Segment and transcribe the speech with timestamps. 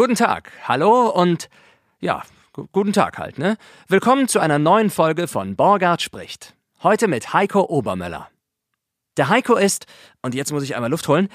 [0.00, 1.50] Guten Tag, hallo und
[2.00, 2.22] ja,
[2.54, 3.58] gu- guten Tag halt, ne?
[3.86, 6.54] Willkommen zu einer neuen Folge von Borgard spricht.
[6.82, 8.30] Heute mit Heiko Obermöller.
[9.18, 9.84] Der Heiko ist,
[10.22, 11.28] und jetzt muss ich einmal Luft holen,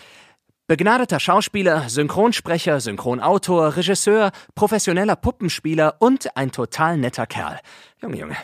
[0.65, 7.60] begnadeter Schauspieler, Synchronsprecher, Synchronautor, Regisseur, professioneller Puppenspieler und ein total netter Kerl.
[8.02, 8.38] Junge, Junge.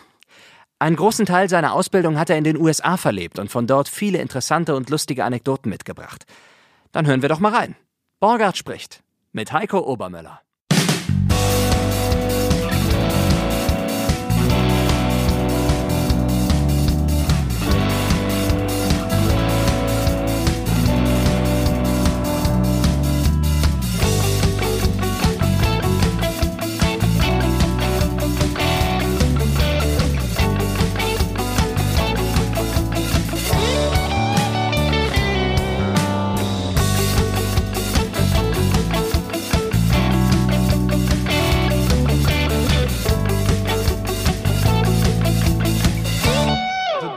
[0.77, 4.19] Einen großen Teil seiner Ausbildung hat er in den USA verlebt und von dort viele
[4.19, 6.27] interessante und lustige Anekdoten mitgebracht.
[6.91, 7.75] Dann hören wir doch mal rein.
[8.19, 9.01] Borgard spricht
[9.33, 10.41] mit Heiko Obermöller.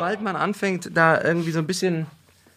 [0.05, 2.05] Sobald man anfängt, da irgendwie so ein bisschen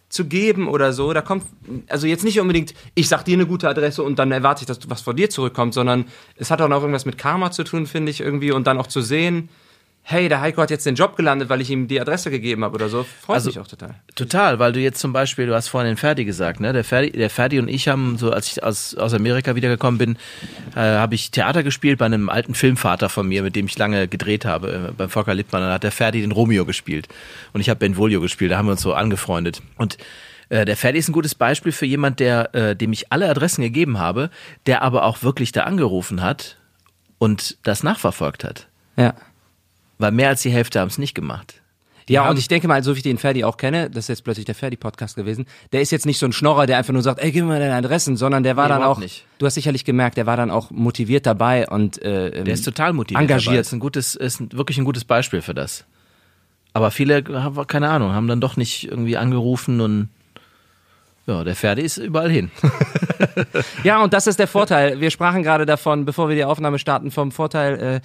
[0.09, 1.45] zu geben oder so, da kommt,
[1.87, 4.89] also jetzt nicht unbedingt, ich sag dir eine gute Adresse und dann erwarte ich, dass
[4.89, 8.11] was von dir zurückkommt, sondern es hat auch noch irgendwas mit Karma zu tun, finde
[8.11, 9.47] ich irgendwie, und dann auch zu sehen,
[10.09, 12.75] hey, der Heiko hat jetzt den Job gelandet, weil ich ihm die Adresse gegeben habe
[12.75, 13.95] oder so, freut Also- mich auch total.
[14.15, 16.71] Total, weil du jetzt zum Beispiel, du hast vorhin den Ferdi gesagt, ne?
[16.71, 20.17] Der Ferdi, der Ferdi und ich haben, so als ich aus, aus Amerika wiedergekommen bin,
[20.75, 24.07] äh, habe ich Theater gespielt bei einem alten Filmvater von mir, mit dem ich lange
[24.07, 25.61] gedreht habe, äh, beim Volker Lippmann.
[25.61, 27.09] Dann hat der Ferdi den Romeo gespielt
[27.51, 28.51] und ich habe Benvolio gespielt.
[28.51, 29.61] Da haben wir uns so angefreundet.
[29.75, 29.97] Und
[30.47, 33.61] äh, der Ferdi ist ein gutes Beispiel für jemand, der, äh, dem ich alle Adressen
[33.61, 34.29] gegeben habe,
[34.67, 36.55] der aber auch wirklich da angerufen hat
[37.17, 38.67] und das nachverfolgt hat.
[38.95, 39.13] Ja.
[39.97, 41.61] Weil mehr als die Hälfte haben es nicht gemacht.
[42.07, 44.07] Die Ja, und ich denke mal, so wie ich den Ferdi auch kenne, das ist
[44.09, 47.01] jetzt plötzlich der Ferdi-Podcast gewesen, der ist jetzt nicht so ein Schnorrer, der einfach nur
[47.01, 49.25] sagt, ey, gib mir mal deine Adressen, sondern der war Nee, dann auch, nicht.
[49.39, 52.93] du hast sicherlich gemerkt, der war dann auch motiviert dabei und äh, Der ist total
[52.93, 53.21] motiviert.
[53.23, 53.53] engagiert.
[53.55, 53.59] Dabei.
[53.59, 55.83] Ist ein gutes, ist ein, wirklich ein gutes Beispiel für das.
[56.71, 60.09] Aber viele haben keine Ahnung, haben dann doch nicht irgendwie angerufen und
[61.25, 62.51] ja, der Ferdi ist überall hin.
[63.83, 64.99] Ja, und das ist der Vorteil.
[64.99, 68.01] Wir sprachen gerade davon, bevor wir die Aufnahme starten, vom Vorteil äh,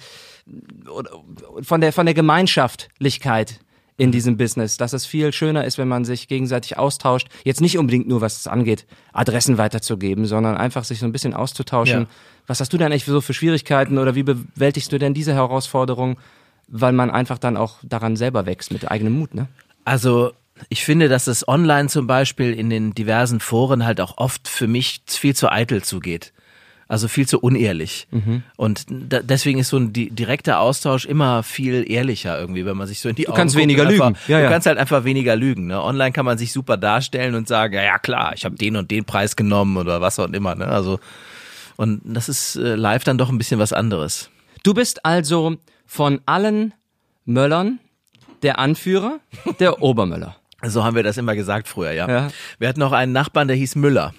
[1.61, 3.59] von der von der Gemeinschaftlichkeit
[3.97, 7.27] in diesem Business, dass es viel schöner ist, wenn man sich gegenseitig austauscht.
[7.43, 11.33] Jetzt nicht unbedingt nur, was es angeht, Adressen weiterzugeben, sondern einfach sich so ein bisschen
[11.33, 12.01] auszutauschen.
[12.01, 12.07] Ja.
[12.47, 16.19] Was hast du denn eigentlich so für Schwierigkeiten oder wie bewältigst du denn diese Herausforderung?
[16.67, 19.47] Weil man einfach dann auch daran selber wächst mit eigenem Mut, ne?
[19.85, 20.31] Also
[20.69, 24.67] ich finde, dass es online zum Beispiel in den diversen Foren halt auch oft für
[24.67, 26.31] mich viel zu eitel zugeht.
[26.87, 28.07] Also viel zu unehrlich.
[28.11, 28.43] Mhm.
[28.55, 32.87] Und da, deswegen ist so ein di direkter Austausch immer viel ehrlicher irgendwie, wenn man
[32.87, 34.19] sich so in die Augen kannst guckt weniger und einfach, lügen.
[34.27, 34.49] Ja, du ja.
[34.49, 35.67] kannst halt einfach weniger lügen.
[35.67, 35.81] Ne?
[35.81, 38.91] Online kann man sich super darstellen und sagen, ja, ja klar, ich habe den und
[38.91, 40.55] den Preis genommen oder was auch immer.
[40.55, 40.67] Ne?
[40.67, 40.99] Also
[41.75, 44.29] und das ist äh, live dann doch ein bisschen was anderes.
[44.63, 46.73] Du bist also von allen
[47.25, 47.79] Möllern
[48.43, 49.19] der Anführer,
[49.59, 50.35] der Obermöller.
[50.65, 52.07] So haben wir das immer gesagt früher, ja.
[52.07, 52.29] Ja.
[52.57, 54.13] Wir hatten noch einen Nachbarn, der hieß Müller.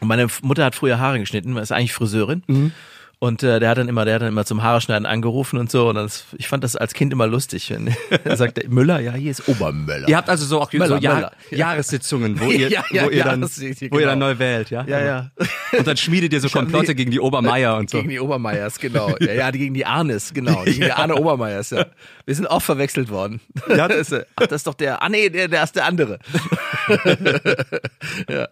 [0.00, 2.42] Und meine Mutter hat früher Haare geschnitten, ist eigentlich Friseurin.
[2.46, 2.72] Mhm.
[3.18, 5.70] Und äh, der hat dann immer, der hat dann immer zum Haare schneiden angerufen und
[5.70, 5.88] so.
[5.88, 7.70] Und das, ich fand das als Kind immer lustig.
[7.70, 7.88] Wenn
[8.24, 10.06] er sagte, Müller, ja, hier ist Obermöller.
[10.06, 11.32] Ihr habt also so auch Möller, so Jahr.
[11.50, 14.32] Jahressitzungen, wo ihr, Ja, ja, wo ihr, dann, Jahressitzungen, wo ihr dann genau.
[14.32, 14.84] neu wählt, ja?
[14.86, 15.30] ja, ja.
[15.78, 17.98] Und dann schmiedet ihr so Komplotte gegen die Obermeier und so.
[17.98, 19.16] Gegen die Obermeiers, genau.
[19.18, 20.64] Ja, ja, die gegen die Arnes, genau.
[20.64, 21.86] Gegen die Arne Obermeiers, ja.
[22.26, 23.40] Wir sind oft verwechselt worden.
[23.74, 26.18] Ja, das ist, ach, das ist doch der, ah nee, der, der ist der andere.
[28.28, 28.48] ja.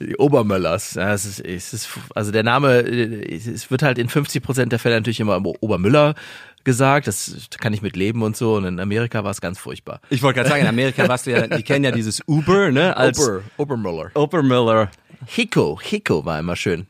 [0.00, 0.94] Die Obermöllers.
[0.94, 4.78] Ja, es ist, es ist, also der Name, es wird halt in 50 Prozent der
[4.78, 6.14] Fälle natürlich immer Obermüller
[6.64, 7.06] gesagt.
[7.06, 8.54] Das kann ich mit leben und so.
[8.56, 10.00] Und in Amerika war es ganz furchtbar.
[10.10, 12.96] Ich wollte gerade sagen, in Amerika warst du ja, die kennen ja dieses Uber, ne?
[12.96, 14.10] Als Ober, Obermüller.
[14.14, 14.90] Obermüller.
[15.26, 16.86] Hiko, Hiko war immer schön.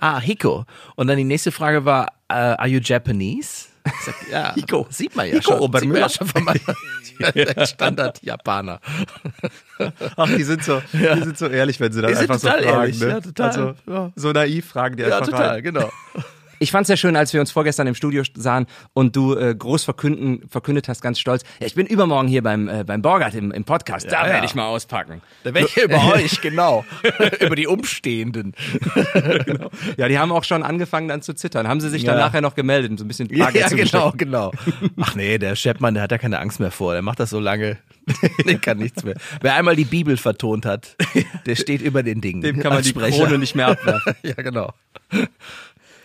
[0.00, 0.64] Ah, Hiko.
[0.96, 3.69] Und dann die nächste Frage war, äh, are you Japanese?
[4.04, 4.86] Sag, ja, Hiko.
[4.90, 5.60] Sieht man ja Hiko schon.
[5.60, 6.08] Obermüller.
[6.08, 8.80] Sieht man ja schon von Standard-Japaner.
[10.16, 12.48] Ach, die sind so, die sind so ehrlich, wenn sie dann Die sind einfach so
[12.48, 13.08] total fragen, ehrlich, ne?
[13.08, 13.46] ja, total.
[13.46, 14.12] Also, Ja.
[14.16, 15.62] so naiv fragen die Ja, einfach total, rein.
[15.62, 15.90] genau.
[16.62, 19.82] Ich fand's ja schön, als wir uns vorgestern im Studio sahen und du äh, groß
[19.82, 23.50] verkünden, verkündet hast, ganz stolz, ja, ich bin übermorgen hier beim, äh, beim Borgert im,
[23.50, 24.44] im Podcast, da Ja, werde ja.
[24.44, 25.22] ich mal auspacken.
[25.42, 26.84] Da wäre ich über euch, genau.
[27.40, 28.54] über die Umstehenden.
[29.96, 31.66] Ja, die haben auch schon angefangen dann zu zittern.
[31.68, 34.52] Haben sie sich dann nachher noch gemeldet, so ein bisschen Ja, Bargeld ja genau, genau.
[35.00, 36.92] Ach nee, der Scheppmann, der hat ja keine Angst mehr vor.
[36.92, 37.78] Der macht das so lange.
[38.46, 39.14] der kann nichts mehr.
[39.40, 40.96] Wer einmal die Bibel vertont hat,
[41.46, 42.40] der steht über den Dingen.
[42.42, 42.92] Dem kann man die.
[42.92, 44.14] Krone nicht mehr abwerfen.
[44.22, 44.72] Ja, genau.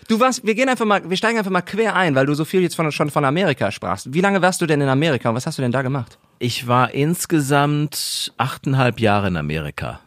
[0.07, 2.45] Du warst, wir gehen einfach mal, wir steigen einfach mal quer ein, weil du so
[2.45, 4.13] viel jetzt von, schon von Amerika sprachst.
[4.13, 6.17] Wie lange warst du denn in Amerika und was hast du denn da gemacht?
[6.39, 9.99] Ich war insgesamt achteinhalb Jahre in Amerika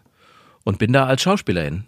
[0.64, 1.84] und bin da als Schauspieler hin.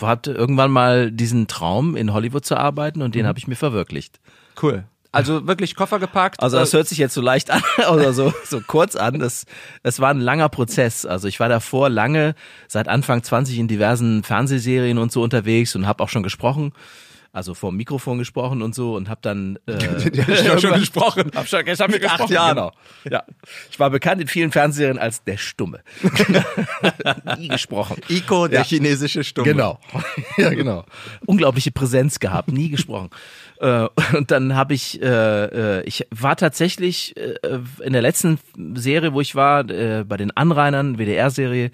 [0.00, 3.28] hatte irgendwann mal diesen Traum, in Hollywood zu arbeiten und den Mhm.
[3.28, 4.20] habe ich mir verwirklicht.
[4.60, 4.84] Cool.
[5.12, 6.42] Also wirklich Koffer gepackt.
[6.42, 9.18] Also das hört sich jetzt so leicht an oder so, so kurz an.
[9.18, 9.46] Das,
[9.82, 11.06] das war ein langer Prozess.
[11.06, 12.34] Also ich war davor lange,
[12.68, 16.72] seit Anfang 20 in diversen Fernsehserien und so unterwegs und habe auch schon gesprochen.
[17.36, 21.30] Also vor dem Mikrofon gesprochen und so und habe dann äh, Ich hab schon gesprochen.
[21.34, 22.54] Hab schon, jetzt hab ich Mit acht gesprochen, Jahren.
[22.56, 22.72] Genau.
[23.10, 23.24] Ja.
[23.70, 25.80] Ich war bekannt in vielen Fernsehserien als der Stumme.
[27.38, 27.98] Nie gesprochen.
[28.08, 28.64] Iko, der Ja.
[28.64, 29.46] chinesische Stumme.
[29.48, 29.78] Genau.
[30.38, 30.84] ja, genau.
[31.26, 33.10] Unglaubliche Präsenz gehabt, nie gesprochen.
[33.60, 33.86] Äh,
[34.16, 35.06] und dann habe ich, äh,
[35.80, 37.34] äh, ich war tatsächlich äh,
[37.82, 38.38] in der letzten
[38.74, 41.70] Serie, wo ich war, äh, bei den Anrainern, WDR-Serie,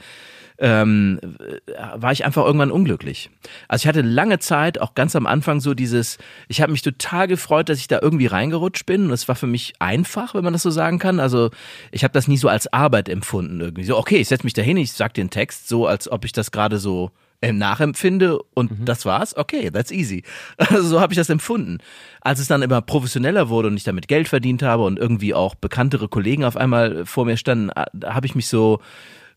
[0.63, 1.19] ähm,
[1.67, 3.31] äh, war ich einfach irgendwann unglücklich.
[3.67, 7.27] Also ich hatte lange Zeit, auch ganz am Anfang so dieses, ich habe mich total
[7.27, 10.53] gefreut, dass ich da irgendwie reingerutscht bin und es war für mich einfach, wenn man
[10.53, 11.19] das so sagen kann.
[11.19, 11.51] Also
[11.91, 13.83] ich habe das nie so als Arbeit empfunden irgendwie.
[13.83, 16.33] So, okay, ich setze mich da hin, ich sag den Text so, als ob ich
[16.33, 17.11] das gerade so
[17.41, 19.37] äh, nachempfinde und das war's.
[19.37, 20.23] Okay, that's easy.
[20.59, 21.79] Also so habe ich das empfunden.
[22.21, 25.57] Als es dann immer professioneller wurde und ich damit Geld verdient habe und irgendwie auch
[25.57, 28.79] bekanntere Kollegen auf einmal vor mir standen, äh, da habe ich mich so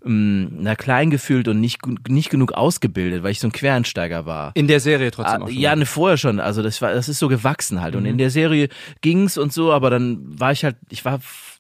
[0.06, 4.52] mh, na klein gefühlt und nicht nicht genug ausgebildet, weil ich so ein Quereinsteiger war.
[4.56, 5.58] In der Serie trotzdem Ah, auch schon.
[5.60, 6.40] ja, ne, vorher schon.
[6.40, 7.96] Also das war, das ist so gewachsen halt.
[7.96, 8.70] Und in der Serie
[9.02, 11.20] ging's und so, aber dann war ich halt, ich war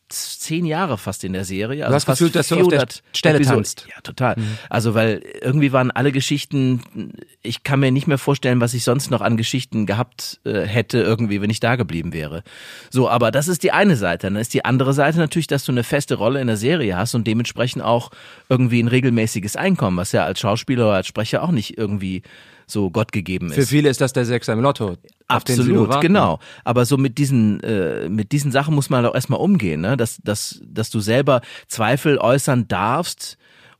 [0.09, 1.83] zehn Jahre fast in der Serie.
[1.85, 3.57] Also hast fast gefühlt, dass du auf der 400 Stelle Episoden.
[3.57, 3.87] tanzt.
[3.89, 4.35] Ja, total.
[4.69, 9.09] Also weil irgendwie waren alle Geschichten, ich kann mir nicht mehr vorstellen, was ich sonst
[9.09, 12.43] noch an Geschichten gehabt äh, hätte irgendwie, wenn ich da geblieben wäre.
[12.91, 14.27] So, aber das ist die eine Seite.
[14.27, 17.15] Dann ist die andere Seite natürlich, dass du eine feste Rolle in der Serie hast
[17.15, 18.11] und dementsprechend auch
[18.47, 22.21] irgendwie ein regelmäßiges Einkommen, was ja als Schauspieler oder als Sprecher auch nicht irgendwie
[22.67, 23.55] so Gott gegeben ist.
[23.55, 24.97] Für viele ist das der Sechser im Lotto.
[25.27, 26.39] Absolut, genau.
[26.63, 29.97] Aber so mit diesen, äh, mit diesen Sachen muss man doch erstmal umgehen, ne?
[29.97, 33.37] dass, dass, dass du selber Zweifel äußern darfst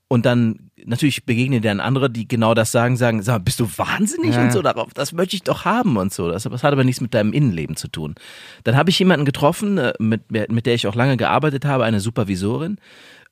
[0.08, 3.68] und dann natürlich begegnen dir dann andere, die genau das sagen, sagen, sag, bist du
[3.78, 6.30] wahnsinnig Ja, und so darauf, das möchte ich doch haben und so.
[6.30, 8.16] Das, das hat aber nichts mit deinem Innenleben zu tun.
[8.64, 12.00] Dann habe ich jemanden getroffen, äh, mit, mit der ich auch lange gearbeitet habe, eine
[12.00, 12.78] Supervisorin,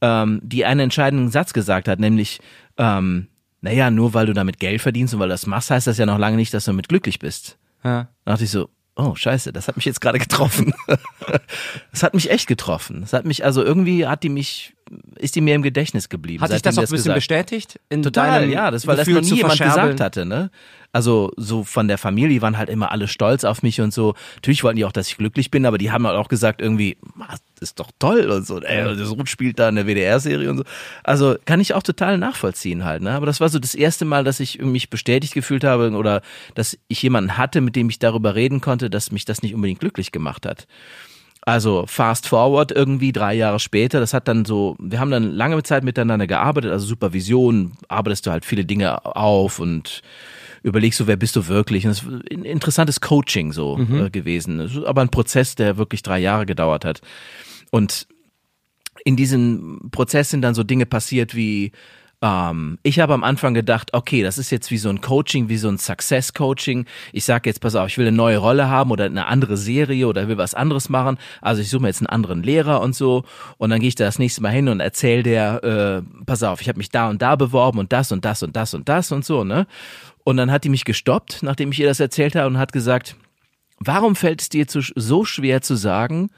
[0.02, 2.40] ähm, die einen entscheidenden Satz gesagt hat, nämlich,
[2.78, 3.28] ähm,
[3.64, 6.06] naja, nur weil du damit Geld verdienst und weil du das machst, heißt das ja
[6.06, 7.58] noch lange nicht, dass du damit glücklich bist.
[7.82, 8.10] Ja.
[8.26, 10.74] Da dachte ich so, oh scheiße, das hat mich jetzt gerade getroffen.
[11.90, 13.00] das hat mich echt getroffen.
[13.00, 14.74] Das hat mich, also irgendwie hat die mich,
[15.18, 16.42] ist die mir im Gedächtnis geblieben.
[16.42, 17.16] Hat dich seitdem das auch ein bisschen gesagt.
[17.16, 17.80] bestätigt?
[18.02, 20.52] Total, ja, das, weil das Gefühl noch nie jemand gesagt hatte, ne?
[20.96, 24.14] Also so von der Familie waren halt immer alle stolz auf mich und so.
[24.36, 26.98] Natürlich wollten die auch, dass ich glücklich bin, aber die haben halt auch gesagt irgendwie,
[27.16, 28.62] "Ma, das ist doch toll und so.
[28.62, 30.64] Ey, das Ruth spielt da in der WDR-Serie und so.
[31.04, 33.12] Also kann ich auch total nachvollziehen halt, ne?
[33.12, 36.22] Aber das war so das erste Mal, dass ich mich bestätigt gefühlt habe oder
[36.54, 39.80] dass ich jemanden hatte, mit dem ich darüber reden konnte, dass mich das nicht unbedingt
[39.80, 40.68] glücklich gemacht hat.
[41.46, 45.62] Also fast forward irgendwie drei Jahre später, das hat dann so, wir haben dann lange
[45.64, 50.02] Zeit miteinander gearbeitet, also Supervision, arbeitest du halt viele Dinge auf und
[50.64, 51.86] überlegst du, wer bist du wirklich?
[51.86, 54.62] Und es ist ein interessantes Coaching so äh, gewesen.
[54.62, 57.02] Es ist aber ein Prozess, der wirklich drei Jahre gedauert hat.
[57.72, 58.08] Und
[59.04, 61.74] in diesem Prozess sind dann so Dinge passiert wie,
[62.24, 65.58] ähm, ich habe am Anfang gedacht, okay, das ist jetzt wie so ein Coaching, wie
[65.58, 66.86] so ein Success-Coaching.
[67.12, 70.08] Ich sage jetzt, pass auf, ich will eine neue Rolle haben oder eine andere Serie
[70.08, 71.18] oder will was anderes machen.
[71.42, 73.26] Also ich suche mir jetzt einen anderen Lehrer und so.
[73.58, 76.62] Und dann gehe ich da das nächste Mal hin und erzähle der, äh, pass auf,
[76.62, 79.12] ich habe mich da und da beworben und das und das und das und das
[79.12, 79.68] und so, ne?
[80.24, 83.18] Und dann hat die mich gestoppt, nachdem ich ihr das erzählt habe und hat gesagt,
[83.80, 86.30] warum fällt es dir so schwer zu sagen,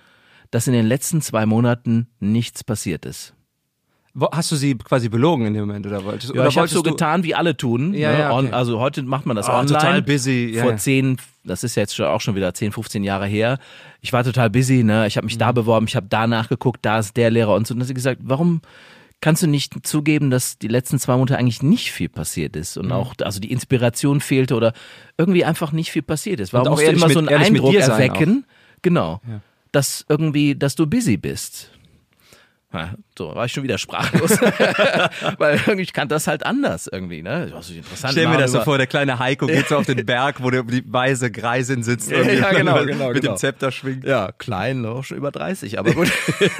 [0.49, 3.34] dass in den letzten zwei Monaten nichts passiert ist?
[4.31, 6.75] Hast du sie quasi belogen in dem Moment oder wolltest Ja, oder ich habe wolltest
[6.77, 7.93] so du getan, wie alle tun.
[7.93, 8.19] Ja, ne?
[8.19, 8.51] ja, okay.
[8.51, 9.73] Also heute macht man das Ah, online.
[9.77, 10.77] total busy, ja, Vor ja.
[10.77, 13.59] zehn, das ist ja jetzt auch schon wieder 10, 15 Jahre her.
[14.01, 15.05] Ich war total busy, ne?
[15.07, 15.55] Ich habe mich da Mhm.
[15.55, 17.73] beworben, ich habe da nachgeguckt, da ist der Lehrer und so.
[17.73, 18.61] Und dann hat sie gesagt, warum
[19.21, 22.83] kannst du nicht zugeben, dass die letzten zwei Monate eigentlich nicht viel passiert ist Mhm.
[22.85, 24.71] und auch also die Inspiration fehlte oder
[25.17, 26.53] irgendwie einfach nicht viel passiert ist.
[26.53, 28.45] Warum musst du immer so mit- einen ehrlich mit Eindruck erwecken?
[28.81, 29.19] Genau.
[29.73, 31.71] Dass irgendwie, dass du busy bist.
[33.17, 34.31] So, war ich schon wieder sprachlos.
[35.37, 37.49] Weil irgendwie, ich kannte das halt anders irgendwie, ne?
[37.51, 38.11] Das interessant.
[38.11, 40.83] Stell mir das so vor, der kleine Heiko geht so auf den Berg, wo die
[40.91, 43.35] weise Greisin sitzt Ja, ja, und genau, mit genau, dem genau.
[43.35, 44.03] Zepter schwingt.
[44.03, 46.11] Ja, klein, auch schon über 30, aber gut.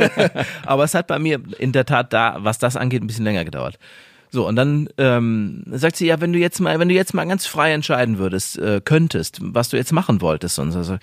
[0.66, 3.46] aber es hat bei mir in der Tat da, was das angeht, ein bisschen länger
[3.46, 3.78] gedauert.
[4.36, 7.24] So, und dann ähm, sagt sie, ja, wenn du jetzt mal, wenn du jetzt mal
[7.24, 10.98] ganz frei entscheiden würdest, äh, könntest, was du jetzt machen wolltest, und so,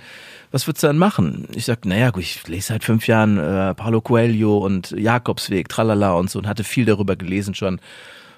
[0.50, 1.48] was würdest du dann machen?
[1.54, 6.12] Ich sag, naja, gut, ich lese seit fünf Jahren äh, Paulo Coelho und Jakobsweg, tralala
[6.12, 7.80] und so und hatte viel darüber gelesen schon.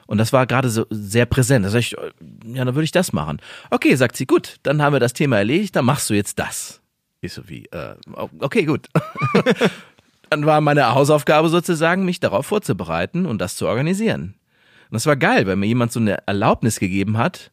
[0.06, 1.64] Und das war gerade so sehr präsent.
[1.64, 3.40] Da sag ich, ja, dann würde ich das machen.
[3.72, 6.82] Okay, sagt sie, gut, dann haben wir das Thema erledigt, dann machst du jetzt das.
[7.20, 7.96] Ich so wie, äh,
[8.38, 8.86] okay, gut.
[10.30, 14.36] dann war meine Hausaufgabe sozusagen, mich darauf vorzubereiten und das zu organisieren.
[14.90, 17.50] Das war geil, weil mir jemand so eine Erlaubnis gegeben hat,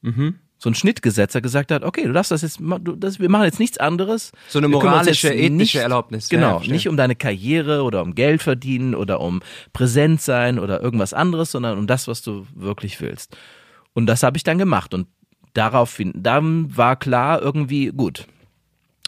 [0.57, 3.59] so ein Schnittgesetzer gesagt hat, okay, du darfst das jetzt, du, das, wir machen jetzt
[3.59, 4.31] nichts anderes.
[4.47, 6.29] So eine moralische, jetzt ethische nicht- Erlaubnis.
[6.29, 9.41] Genau, ja, nicht um deine Karriere oder um Geld verdienen oder um
[9.73, 13.35] präsent sein oder irgendwas anderes, sondern um das, was du wirklich willst.
[13.93, 15.07] Und das habe ich dann gemacht und
[15.53, 18.27] daraufhin, dann war klar irgendwie gut.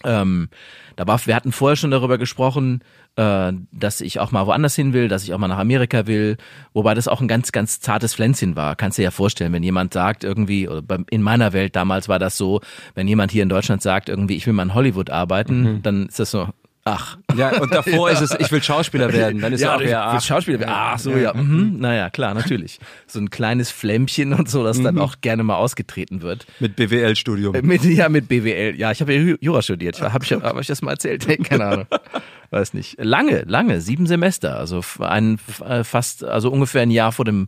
[0.04, 0.50] Ähm,
[0.96, 2.82] da war, wir hatten vorher schon darüber gesprochen,
[3.16, 6.38] äh, dass ich auch mal woanders hin will, dass ich auch mal nach Amerika will,
[6.74, 8.76] wobei das auch ein ganz, ganz zartes Pflänzchen war.
[8.76, 12.20] Kannst dir ja vorstellen, wenn jemand sagt irgendwie, oder bei- in meiner Welt damals war
[12.20, 12.62] das so,
[12.96, 16.20] wenn jemand hier in Deutschland sagt irgendwie, ich will mal in Hollywood arbeiten, dann ist
[16.20, 16.50] das so,
[16.86, 19.40] ach, Ja, und davor ist es, ich will Schauspieler werden.
[19.42, 20.72] Dann ist ja, auch ich ja, will ach, Schauspieler werden.
[20.74, 21.34] Ach so, ja.
[21.34, 21.78] Mhm.
[21.80, 22.80] Naja, klar, natürlich.
[23.08, 26.46] So ein kleines Flämmchen und so, das dann auch gerne mal ausgetreten wird.
[26.60, 27.56] mit BWL-Studium.
[27.56, 28.75] Äh, Mit, ja, mit BWL.
[28.75, 30.02] Ja, ich habe ja Ju- Jura studiert.
[30.02, 31.25] Habe ich, hab ich das mal erzählt?
[31.48, 31.88] Keine Ahnung.
[32.52, 32.98] Weiß nicht.
[33.00, 34.58] Lange, lange, sieben Semester.
[34.58, 37.48] Also ein, äh, fast, also ungefähr ein Jahr vor dem,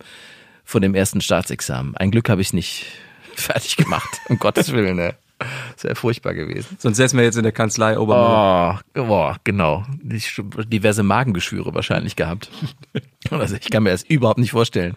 [0.64, 1.96] vor dem ersten Staatsexamen.
[1.98, 2.86] Ein Glück habe ich nicht
[3.36, 4.10] fertig gemacht.
[4.30, 5.14] Um Gottes Willen, ne?
[5.76, 6.78] Sehr furchtbar gewesen.
[6.80, 8.82] Sonst säßen wir jetzt in der Kanzlei Obermauer.
[8.96, 9.86] Oh, boah, genau.
[10.02, 12.50] Diverse Magengeschwüre wahrscheinlich gehabt.
[13.32, 14.96] Also ich kann mir das überhaupt nicht vorstellen.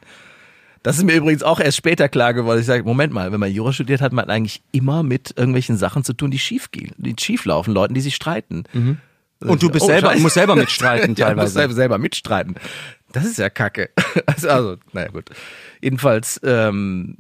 [0.82, 2.60] Das ist mir übrigens auch erst später klar geworden.
[2.60, 6.04] Ich sage, Moment mal, wenn man Jura studiert, hat man eigentlich immer mit irgendwelchen Sachen
[6.04, 8.64] zu tun, die schief gehen, die schief laufen, Leuten, die sich streiten.
[9.40, 11.74] Und du bist Oh, selber, musst selber mitstreiten Ja, du musst teilweise.
[11.74, 12.56] selber mitstreiten.
[13.12, 13.90] Das ist ja kacke.
[14.26, 15.30] Also, also naja, gut.
[15.80, 17.14] Jedenfalls, ähm,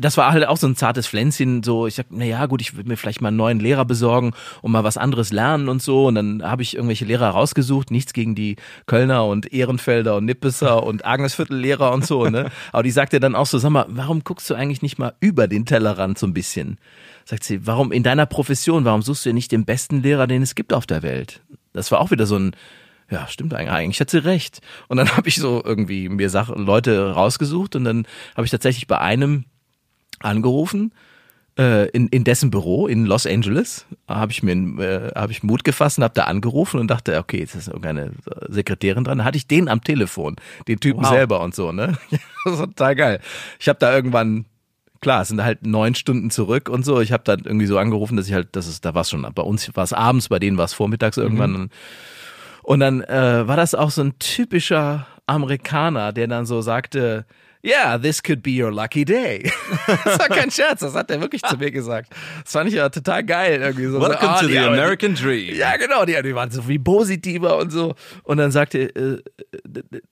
[0.00, 1.62] das war halt auch so ein zartes Pflänzchen.
[1.62, 4.32] So, ich sag, na ja, gut, ich würde mir vielleicht mal einen neuen Lehrer besorgen
[4.62, 6.06] und mal was anderes lernen und so.
[6.06, 7.90] Und dann habe ich irgendwelche Lehrer rausgesucht.
[7.90, 8.56] Nichts gegen die
[8.86, 12.50] Kölner und Ehrenfelder und Nippeser und Agnesviertel-Lehrer und so, ne?
[12.72, 15.48] Aber die sagte dann auch so, sag mal, warum guckst du eigentlich nicht mal über
[15.48, 16.78] den Tellerrand so ein bisschen?
[17.24, 20.42] Sagt sie, warum in deiner Profession, warum suchst du dir nicht den besten Lehrer, den
[20.42, 21.42] es gibt auf der Welt?
[21.72, 22.52] Das war auch wieder so ein,
[23.10, 24.60] ja, stimmt eigentlich, eigentlich hat sie recht.
[24.88, 28.86] Und dann habe ich so irgendwie mir Sachen, Leute rausgesucht und dann habe ich tatsächlich
[28.86, 29.44] bei einem
[30.20, 30.92] angerufen,
[31.58, 35.64] äh, in, in dessen Büro in Los Angeles, habe ich mir äh, habe ich Mut
[35.64, 38.12] gefasst und habe da angerufen und dachte, okay, jetzt ist irgendeine
[38.48, 39.18] Sekretärin dran.
[39.18, 40.36] Dann hatte ich den am Telefon,
[40.68, 41.08] den Typen Wow.
[41.08, 41.98] selber und so, ne?
[42.44, 43.20] das war total geil.
[43.58, 44.44] Ich habe da irgendwann
[45.00, 47.00] klar, es sind halt neun Stunden zurück und so.
[47.00, 49.26] Ich habe dann irgendwie so angerufen, dass ich halt, das ist, da war es schon,
[49.34, 51.70] bei uns war es abends, bei denen war es vormittags irgendwann.
[52.68, 57.24] Und dann äh, war das auch so ein typischer Amerikaner, der dann so sagte,
[57.64, 59.50] yeah, this could be your lucky day.
[59.86, 62.12] das war kein Scherz, das hat er wirklich zu mir gesagt.
[62.42, 63.62] Das fand ich ja total geil.
[63.62, 65.54] Irgendwie so, Welcome so, ah, to the haben- American Dream.
[65.56, 67.94] ja, genau, die, die waren so viel positiver und so.
[68.24, 69.22] Und dann sagte, äh,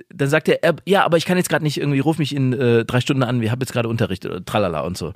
[0.09, 2.87] dann sagte er, ja, aber ich kann jetzt gerade nicht irgendwie, ruf mich in äh,
[2.87, 5.13] drei Stunden an, wir haben jetzt gerade Unterricht oder tralala und so.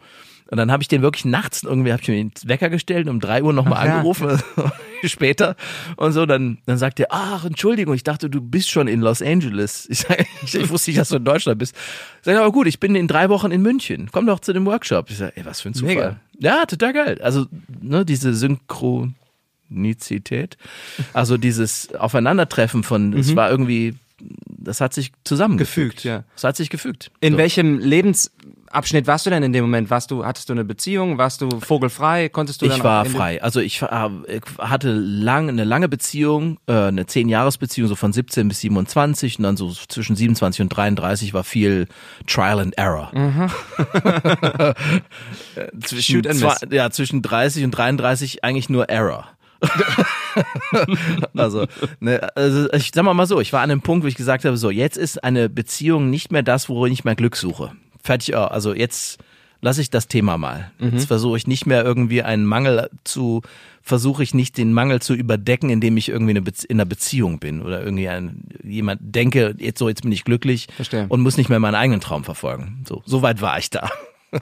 [0.50, 3.20] Und dann habe ich den wirklich nachts irgendwie, habe ich mir den Wecker gestellt, um
[3.20, 3.98] drei Uhr nochmal ja.
[3.98, 4.42] angerufen,
[5.04, 5.54] später
[5.96, 6.26] und so.
[6.26, 9.86] Dann, dann sagte er, ach, Entschuldigung, ich dachte, du bist schon in Los Angeles.
[9.90, 11.76] Ich, sag, ich, ich wusste nicht, dass du in Deutschland bist.
[12.22, 14.08] Sag aber gut, ich bin in drei Wochen in München.
[14.10, 15.08] Komm doch zu dem Workshop.
[15.10, 15.94] Ich sag, ey, was für ein Zufall.
[15.94, 16.16] Mega.
[16.38, 17.20] Ja, total geil.
[17.22, 17.46] Also,
[17.80, 20.56] ne, diese Synchronizität.
[21.12, 23.94] Also dieses Aufeinandertreffen von, es war irgendwie,
[24.48, 25.96] das hat sich zusammengefügt.
[25.96, 26.24] Gefügt, ja.
[26.36, 27.10] Es hat sich gefügt.
[27.20, 27.38] In So.
[27.38, 27.78] welchem
[28.70, 29.90] Lebensabschnitt warst du denn in dem Moment?
[29.90, 31.18] Warst du, hattest du eine Beziehung?
[31.18, 32.28] Warst du vogelfrei?
[32.28, 33.42] Konntest du dann Ich war frei.
[33.42, 38.12] Also ich ich hatte lang, eine lange Beziehung, äh, eine zehn Jahres Beziehung, so von
[38.12, 41.88] 17 bis 27 und dann so zwischen 27 und 33 war viel
[42.26, 43.12] Trial and Error.
[45.56, 49.28] Äh, zwischen, and ja, zwischen 30 und 33 eigentlich nur Error.
[51.36, 51.66] also,
[52.00, 54.44] ne, also ich sag mal mal so, ich war an einem Punkt, wo ich gesagt
[54.44, 57.72] habe, so jetzt ist eine Beziehung nicht mehr das, worin ich mein Glück suche.
[58.02, 59.18] Fertig, ja, also jetzt
[59.60, 60.70] lasse ich das Thema mal.
[60.78, 63.42] Jetzt versuche ich nicht mehr irgendwie einen Mangel zu,
[63.82, 67.60] versuche ich nicht den Mangel zu überdecken, indem ich irgendwie eine in einer Beziehung bin
[67.60, 71.06] oder irgendwie ein, jemand denke, jetzt so, jetzt bin ich glücklich Verstehe.
[71.08, 72.84] und muss nicht mehr meinen eigenen Traum verfolgen.
[72.88, 73.90] So, so weit war ich da.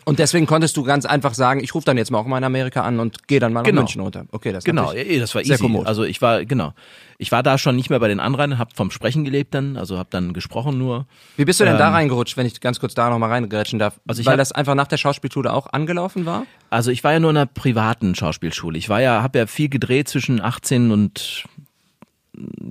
[0.05, 2.45] Und deswegen konntest du ganz einfach sagen, ich rufe dann jetzt mal auch mal in
[2.45, 3.81] Amerika an und gehe dann mal nach Genau.
[3.81, 4.27] München runter.
[4.33, 5.57] Okay, das Genau, ja, eh, das war easy.
[5.57, 5.87] kommod.
[5.87, 6.75] Also ich war genau,
[7.17, 9.97] ich war da schon nicht mehr bei den Anrainern, habe vom Sprechen gelebt dann, also
[9.97, 11.07] habe dann gesprochen nur.
[11.37, 13.99] Wie bist du denn Ähm, da reingerutscht, wenn ich ganz kurz da nochmal reingrätschen darf?
[14.07, 16.45] Also ich Weil hab- das einfach nach der Schauspielschule auch angelaufen war?
[16.69, 18.77] Also ich war ja nur in einer privaten Schauspielschule.
[18.77, 21.45] Ich war ja, habe ja viel gedreht zwischen 18 und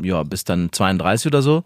[0.01, 1.63] ja bis dann 32 oder so.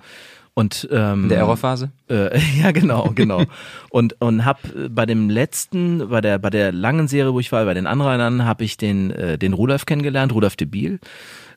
[0.53, 1.91] Und ähm, In der Errorphase?
[2.09, 3.43] Äh, ja, genau, genau.
[3.89, 7.51] und und hab äh, bei dem letzten, bei der bei der langen Serie, wo ich
[7.51, 10.99] war, bei den Anrainern, habe ich den äh, den Rudolf kennengelernt, Rudolf de Biel,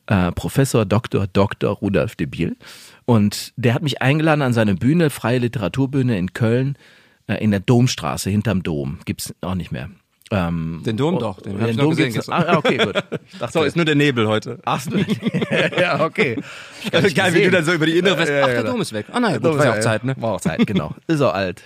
[0.07, 1.27] äh, Professor Dr.
[1.27, 1.71] Dr.
[1.73, 2.57] Rudolf de Biel.
[3.05, 6.79] Und der hat mich eingeladen an seine Bühne, freie Literaturbühne in Köln,
[7.27, 8.99] äh, in der Domstraße hinterm Dom.
[9.05, 9.91] Gibt's auch nicht mehr.
[10.35, 12.45] Ähm, Den Dom doch, den hab ich noch Dom gesehen gestern.
[12.47, 13.03] Ah, okay, gut.
[13.33, 14.59] Ich dachte, So, ist nur der Nebel heute.
[14.65, 14.91] Ach, so.
[15.81, 16.37] ja, okay.
[16.91, 17.45] Geil, wie gesehen.
[17.45, 18.29] du dann so über die innere West.
[18.31, 18.65] Ja, ja, Ach, der.
[18.65, 19.07] Dom ist weg.
[19.13, 20.15] Ah, naja, gut, war ja ist auch Zeit, ne?
[20.19, 20.95] War auch Zeit, genau.
[21.07, 21.63] Ist auch alt.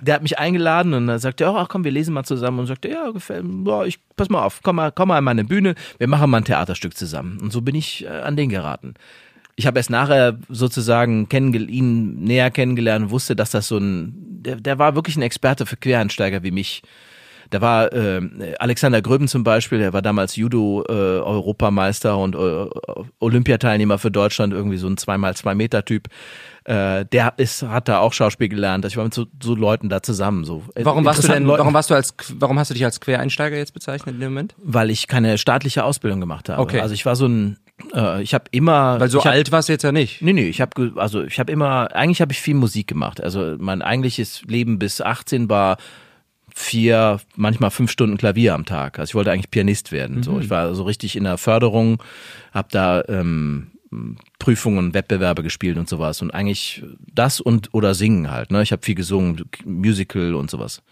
[0.00, 2.60] der hat mich eingeladen und dann sagte er, oh, ach komm, wir lesen mal zusammen
[2.60, 5.44] und sagte, ja, gefällt mir, ich, pass mal auf, komm mal, komm mal an meine
[5.44, 7.38] Bühne, wir machen mal ein Theaterstück zusammen.
[7.40, 8.94] Und so bin ich äh, an den geraten.
[9.56, 14.56] Ich habe erst nachher sozusagen ihn näher kennengelernt und wusste, dass das so ein, der,
[14.56, 16.82] der war wirklich ein Experte für Quereinsteiger wie mich.
[17.50, 18.20] Da war äh,
[18.58, 24.78] Alexander Gröben zum Beispiel, der war damals Judo-Europameister äh, und äh, Olympiateilnehmer für Deutschland, irgendwie
[24.78, 26.08] so ein zweimal zwei Meter Typ.
[26.64, 28.84] Äh, der ist, hat da auch Schauspiel gelernt.
[28.84, 30.44] Ich war mit so, so Leuten da zusammen.
[30.44, 31.44] So warum warst du denn?
[31.44, 31.60] Leuten.
[31.60, 32.14] Warum warst du als?
[32.34, 34.56] Warum hast du dich als Quereinsteiger jetzt bezeichnet in dem Moment?
[34.58, 36.60] Weil ich keine staatliche Ausbildung gemacht habe.
[36.60, 36.80] Okay.
[36.80, 37.56] Also ich war so ein
[37.94, 40.22] äh, ich habe immer weil so hab, alt warst du jetzt ja nicht.
[40.22, 43.20] Nee, nee, ich habe also ich habe immer eigentlich habe ich viel Musik gemacht.
[43.20, 45.76] Also mein eigentliches Leben bis 18 war
[46.54, 48.98] vier, manchmal fünf Stunden Klavier am Tag.
[48.98, 50.16] Also ich wollte eigentlich Pianist werden.
[50.16, 50.22] Mhm.
[50.22, 52.02] So, ich war so richtig in der Förderung,
[52.52, 53.72] habe da ähm,
[54.38, 58.50] Prüfungen, Wettbewerbe gespielt und sowas und eigentlich das und oder singen halt.
[58.50, 60.82] Ne, ich habe viel gesungen, Musical und sowas.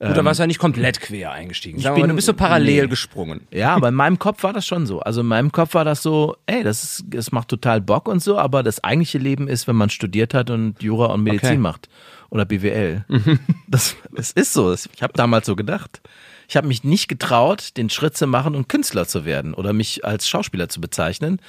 [0.00, 1.78] Gut, da warst du ja nicht komplett quer eingestiegen.
[1.78, 2.88] Ich bin, du bist so parallel nee.
[2.88, 3.46] gesprungen.
[3.50, 5.00] Ja, aber in meinem Kopf war das schon so.
[5.00, 8.22] Also in meinem Kopf war das so, ey, das, ist, das macht total Bock und
[8.22, 11.58] so, aber das eigentliche Leben ist, wenn man studiert hat und Jura und Medizin okay.
[11.58, 11.88] macht
[12.30, 13.04] oder BWL.
[13.08, 13.38] Mhm.
[13.66, 14.72] Das, das ist so.
[14.72, 16.00] Ich habe damals so gedacht.
[16.48, 20.04] Ich habe mich nicht getraut, den Schritt zu machen und Künstler zu werden oder mich
[20.04, 21.40] als Schauspieler zu bezeichnen,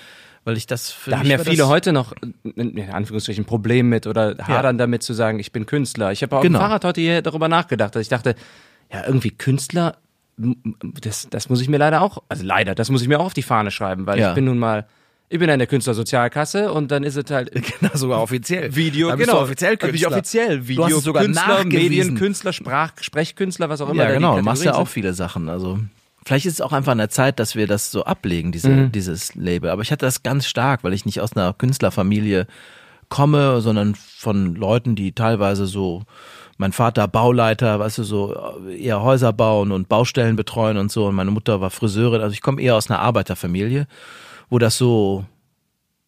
[0.46, 4.08] weil ich das für Da haben ja viele heute noch in Anführungsstrichen ein Problem mit
[4.08, 4.80] oder hadern ja.
[4.80, 6.12] damit zu sagen, ich bin Künstler.
[6.12, 6.60] Ich habe auch genau.
[6.60, 8.36] im Fahrrad heute hier darüber nachgedacht, dass ich dachte,
[8.94, 9.98] ja, irgendwie Künstler,
[10.38, 13.34] das, das muss ich mir leider auch, also leider, das muss ich mir auch auf
[13.34, 14.30] die Fahne schreiben, weil ja.
[14.30, 14.86] ich bin nun mal
[15.28, 19.18] ich bin in der Künstlersozialkasse und dann ist es halt genau sogar offiziell Video dann
[19.18, 20.10] genau offiziell Künstler.
[20.10, 24.44] offiziell Video du hast sogar Künstler Medienkünstler Sprach Sprechkünstler was auch immer ja genau du
[24.44, 25.80] machst ja auch viele Sachen also
[26.26, 28.92] Vielleicht ist es auch einfach an der Zeit, dass wir das so ablegen, diese, mhm.
[28.92, 29.70] dieses Label.
[29.70, 32.48] Aber ich hatte das ganz stark, weil ich nicht aus einer Künstlerfamilie
[33.10, 36.02] komme, sondern von Leuten, die teilweise so,
[36.58, 38.36] mein Vater Bauleiter, weißt du, so
[38.76, 41.06] eher Häuser bauen und Baustellen betreuen und so.
[41.06, 42.22] Und meine Mutter war Friseurin.
[42.22, 43.88] Also ich komme eher aus einer Arbeiterfamilie,
[44.50, 45.26] wo das so,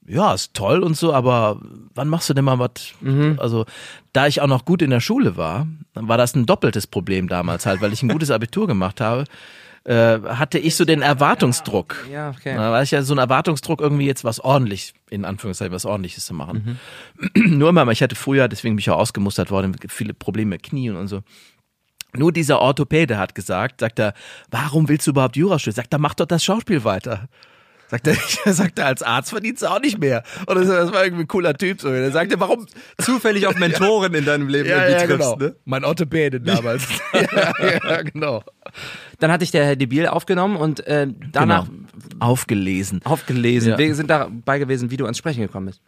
[0.08, 1.60] ja, ist toll und so, aber
[1.93, 2.93] wann machst du denn mal was?
[3.01, 3.38] Mhm.
[3.39, 3.65] Also,
[4.13, 7.67] da ich auch noch gut in der Schule war, war das ein doppeltes Problem damals
[7.67, 9.25] halt, weil ich ein gutes Abitur gemacht habe
[9.88, 12.06] äh, hatte ich so den Erwartungsdruck.
[12.12, 12.56] Ja, okay.
[12.56, 16.26] Da war ich ja so ein Erwartungsdruck, irgendwie jetzt was ordentlich, in Anführungszeichen, was ordentliches
[16.26, 16.78] zu machen.
[17.34, 17.58] Mhm.
[17.58, 20.97] Nur mal, ich hatte früher, deswegen bin ich auch ausgemustert worden, viele Probleme mit Knien
[20.97, 21.21] und so.
[22.13, 24.13] Nur dieser Orthopäde hat gesagt, sagt er,
[24.52, 25.76] warum willst du überhaupt Jura studieren?
[25.76, 27.30] Sagt er, mach doch das Schauspiel weiter.
[27.89, 28.15] Sagt er,
[28.54, 30.23] sagt er, als Arzt verdienst du auch nicht mehr.
[30.45, 31.80] Und das, das war irgendwie ein cooler Typ.
[31.80, 31.89] So.
[31.89, 32.65] Er sagte, warum
[32.97, 35.36] zufällig auf Mentoren in deinem Leben ja, ja, triffst, genau.
[35.38, 35.56] ne?
[35.65, 36.84] Mein Orthopäde damals.
[37.13, 38.43] ja, ja, genau.
[39.19, 41.88] Dann hatte ich der Herr Debil aufgenommen und äh, danach genau.
[42.19, 43.02] aufgelesen.
[43.06, 43.71] Aufgelesen.
[43.71, 43.78] Ja.
[43.78, 45.82] Wir sind dabei gewesen, wie du ans Sprechen gekommen bist.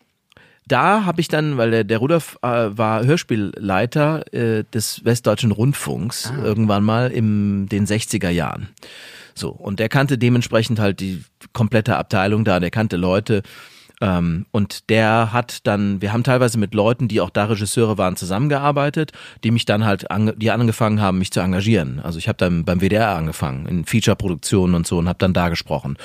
[0.68, 6.32] Da habe ich dann, weil der, der Rudolf äh, war Hörspielleiter äh, des Westdeutschen Rundfunks
[6.32, 6.44] ah.
[6.44, 8.70] irgendwann mal in den 60er Jahren.
[9.40, 11.24] So, und der kannte dementsprechend halt die
[11.54, 13.42] komplette Abteilung da, der kannte Leute.
[14.02, 18.16] Ähm, und der hat dann, wir haben teilweise mit Leuten, die auch da Regisseure waren,
[18.16, 19.12] zusammengearbeitet,
[19.44, 22.00] die mich dann halt, an, die angefangen haben, mich zu engagieren.
[22.00, 25.50] Also ich habe dann beim WDR angefangen, in Feature-Produktionen und so und habe dann da
[25.50, 25.98] gesprochen.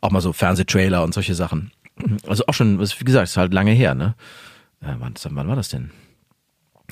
[0.00, 1.72] Auch mal so Fernsehtrailer und solche Sachen.
[2.26, 4.14] Also auch schon, wie gesagt, ist halt lange her, ne?
[4.82, 5.90] Ja, wann, wann war das denn?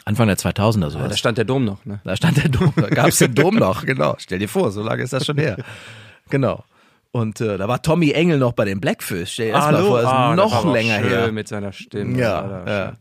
[0.04, 0.94] Anfang der 2000er sowas.
[0.94, 2.00] Ja, da stand der Dom noch, ne?
[2.04, 4.14] Da stand der Dom, da gab es den Dom noch, genau.
[4.18, 5.56] Stell dir vor, so lange ist das schon her.
[6.28, 6.64] Genau.
[7.12, 9.34] Und äh, da war Tommy Engel noch bei den Blackfish.
[9.34, 11.30] Stell dir das mal vor, ist ah, noch länger her.
[11.30, 12.18] Mit seiner Stimme.
[12.18, 12.92] Ja, ja.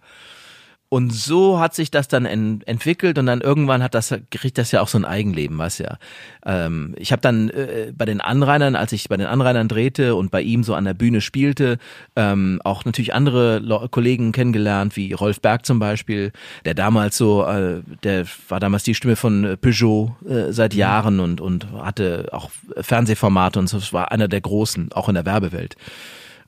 [0.88, 4.72] Und so hat sich das dann en entwickelt und dann irgendwann hat das kriegt das
[4.72, 5.98] ja auch so ein Eigenleben, was ja.
[6.46, 10.30] Ähm, ich habe dann äh, bei den Anrainern, als ich bei den Anrainern drehte und
[10.30, 11.80] bei ihm so an der Bühne spielte,
[12.16, 16.32] ähm, auch natürlich andere Le Kollegen kennengelernt, wie Rolf Berg zum Beispiel,
[16.66, 20.80] der damals so, äh, der war damals die Stimme von Peugeot äh, seit mhm.
[20.80, 23.80] Jahren und und hatte auch Fernsehformate und so.
[23.80, 25.76] Das war einer der großen, auch in der Werbewelt.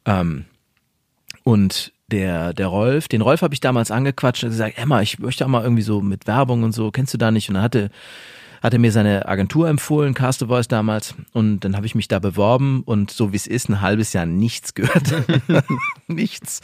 [0.06, 0.46] Ähm,
[1.44, 5.46] und der, der Rolf, den Rolf habe ich damals angequatscht und gesagt, Emma, ich möchte
[5.46, 7.50] auch mal irgendwie so mit Werbung und so, kennst du da nicht?
[7.50, 7.90] Und dann hatte,
[8.64, 12.82] hatte mir seine Agentur empfohlen, Cast Voice damals, und dann habe ich mich da beworben
[12.86, 15.14] und so wie es ist, ein halbes Jahr nichts gehört.
[16.08, 16.62] nichts.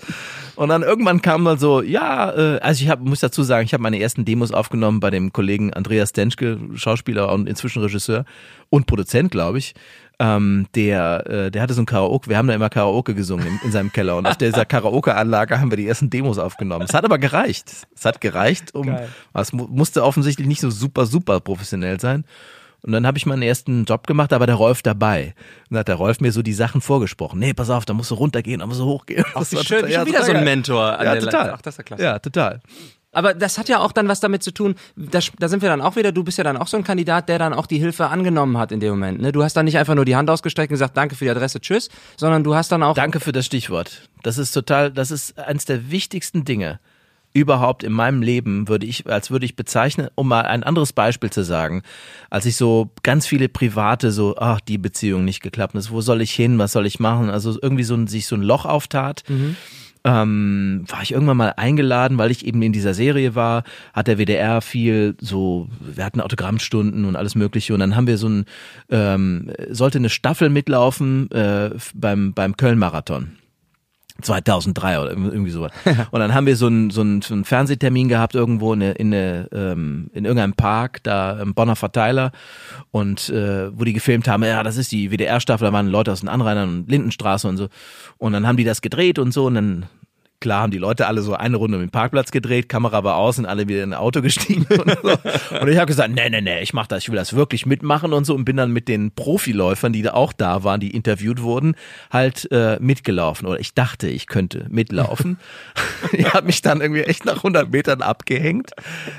[0.56, 3.73] Und dann irgendwann kam dann so, ja, äh, also ich hab, muss dazu sagen, ich
[3.73, 8.23] habe meine ersten Demos aufgenommen bei dem Kollegen Andreas Denschke, Schauspieler und inzwischen Regisseur
[8.69, 9.73] und Produzent, glaube ich
[10.19, 13.60] ähm, der, äh, der hatte so ein Karaoke, wir haben da immer Karaoke gesungen in,
[13.63, 16.86] in seinem Keller und auf dieser Karaoke-Anlage haben wir die ersten Demos aufgenommen.
[16.88, 17.88] Es hat aber gereicht.
[17.95, 18.95] Es hat gereicht, um,
[19.34, 22.26] es musste offensichtlich nicht so super, super professionell sein.
[22.84, 25.36] Und dann habe ich meinen ersten Job gemacht, da war der Rolf dabei.
[25.69, 27.39] Und dann hat der Rolf mir so die Sachen vorgesprochen.
[27.39, 29.23] Nee, pass auf, da musst du runtergehen, da musst du hochgehen.
[29.30, 31.02] Ach, das war schön, total, ja, wieder so ein Mentor.
[31.02, 31.52] ja, total.
[31.52, 32.04] Ach, das ist ja klasse.
[32.04, 32.62] Ja, total.
[33.13, 35.82] Aber das hat ja auch dann was damit zu tun, da, da sind wir dann
[35.82, 38.08] auch wieder, du bist ja dann auch so ein Kandidat, der dann auch die Hilfe
[38.08, 39.21] angenommen hat in dem Moment.
[39.21, 39.32] Ne?
[39.32, 41.62] Du hast dann nicht einfach nur die Hand ausgestreckt und gesagt, danke für die Adresse,
[41.62, 42.95] tschüss, sondern du hast dann auch.
[42.95, 44.10] Danke für das Stichwort.
[44.23, 46.80] Das ist total, das ist eines der wichtigsten Dinge
[47.34, 51.32] überhaupt in meinem Leben, würde ich, als würde ich bezeichnen, um mal ein anderes Beispiel
[51.32, 51.82] zu sagen,
[52.30, 56.21] als ich so ganz viele private, so, ach, die Beziehung nicht geklappt ist, wo soll
[56.21, 57.30] ich hin, was soll ich machen?
[57.30, 59.23] Also irgendwie so ein, sich so ein Loch auftat.
[59.28, 59.56] Mhm.
[60.05, 63.63] Ähm, war ich irgendwann mal eingeladen, weil ich eben in dieser Serie war,
[63.93, 68.17] hat der WDR viel so, wir hatten Autogrammstunden und alles mögliche und dann haben wir
[68.17, 68.45] so ein,
[68.89, 73.37] ähm, sollte eine Staffel mitlaufen äh, beim, beim Köln-Marathon.
[74.23, 75.71] 2003 oder irgendwie sowas.
[76.12, 78.91] Und dann haben wir so einen, so einen, so einen Fernsehtermin gehabt irgendwo in, eine,
[78.93, 82.31] in, eine, ähm, in irgendeinem Park, da im Bonner Verteiler
[82.91, 86.21] und äh, wo die gefilmt haben, ja, das ist die WDR-Staffel, da waren Leute aus
[86.21, 87.67] den Anrainern und Lindenstraße und so.
[88.17, 89.86] Und dann haben die das gedreht und so und dann
[90.43, 93.39] Klar haben die Leute alle so eine Runde um den Parkplatz gedreht, Kamera war aus
[93.39, 95.58] und alle wieder in ein Auto gestiegen und so.
[95.58, 98.12] Und ich habe gesagt, nee, nee, nee, ich mach das, ich will das wirklich mitmachen
[98.12, 101.41] und so und bin dann mit den Profiläufern, die da auch da waren, die interviewt
[101.41, 101.75] wurden,
[102.12, 103.47] halt äh, mitgelaufen.
[103.47, 105.38] Oder ich dachte, ich könnte mitlaufen.
[106.12, 108.71] ich habe mich dann irgendwie echt nach 100 Metern abgehängt.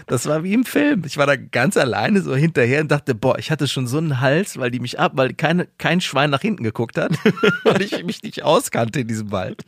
[0.06, 1.04] Das war wie im Film.
[1.06, 4.20] Ich war da ganz alleine so hinterher und dachte, boah, ich hatte schon so einen
[4.20, 7.12] Hals, weil die mich ab, weil keine, kein Schwein nach hinten geguckt hat,
[7.64, 9.64] weil ich mich nicht auskannte in diesem Wald.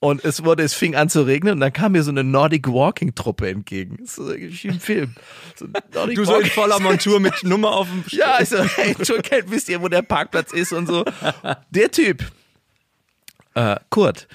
[0.00, 2.68] Und es wurde, es fing an zu regnen und dann kam mir so eine Nordic
[2.68, 3.98] Walking Truppe entgegen.
[4.06, 5.14] So wie im Film.
[5.56, 5.66] So
[6.14, 9.50] du so in voller Montur mit Nummer auf dem St Ja, also, hey, schon kennt,
[9.50, 11.04] wisst ihr, wo der Parkplatz ist und so.
[11.70, 12.30] Der Typ,
[13.54, 14.28] äh, Kurt,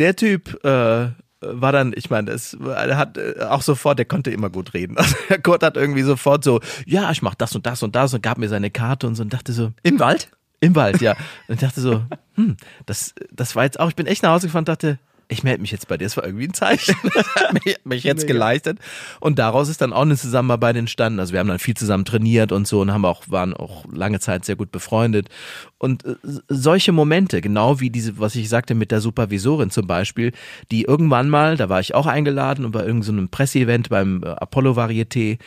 [0.00, 4.30] der Typ, äh, war dann, ich meine, es er hat äh, auch sofort, der konnte
[4.30, 4.96] immer gut reden.
[4.98, 8.22] Also Kurt hat irgendwie sofort so, ja, ich mach das und das und das und
[8.22, 10.30] gab mir seine Karte und so und dachte so, im Wald?
[10.60, 11.12] Im Wald, ja.
[11.46, 12.02] Und ich dachte so,
[12.34, 15.44] hm, das, das war jetzt auch, ich bin echt nach Hause gefahren und dachte, ich
[15.44, 16.04] melde mich jetzt bei dir.
[16.04, 16.94] Das war irgendwie ein Zeichen.
[17.52, 18.78] Mich, mich jetzt geleistet.
[19.20, 21.20] Und daraus ist dann auch eine Zusammenarbeit entstanden.
[21.20, 24.20] Also wir haben dann viel zusammen trainiert und so und haben auch, waren auch lange
[24.20, 25.28] Zeit sehr gut befreundet.
[25.76, 26.16] Und äh,
[26.48, 30.32] solche Momente, genau wie diese, was ich sagte mit der Supervisorin zum Beispiel,
[30.70, 34.28] die irgendwann mal, da war ich auch eingeladen und bei irgendeinem so Presseevent beim äh,
[34.28, 35.38] Apollo Varieté,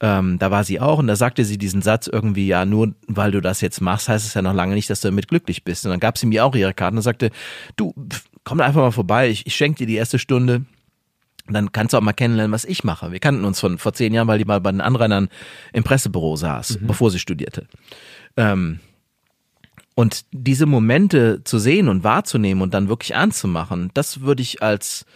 [0.00, 3.32] ähm, da war sie auch und da sagte sie diesen Satz irgendwie, ja, nur weil
[3.32, 5.84] du das jetzt machst, heißt es ja noch lange nicht, dass du damit glücklich bist.
[5.84, 7.30] Und dann gab sie mir auch ihre Karten und sagte,
[7.76, 7.94] du,
[8.44, 10.64] komm einfach mal vorbei, ich, ich schenke dir die erste Stunde.
[11.48, 13.10] Dann kannst du auch mal kennenlernen, was ich mache.
[13.10, 15.28] Wir kannten uns von vor zehn Jahren, weil die mal bei den Anrainern
[15.72, 16.86] im Pressebüro saß, mhm.
[16.86, 17.66] bevor sie studierte.
[18.36, 18.80] Ähm,
[19.94, 24.42] und diese Momente zu sehen und wahrzunehmen und dann wirklich ernst zu machen, das würde
[24.42, 25.06] ich als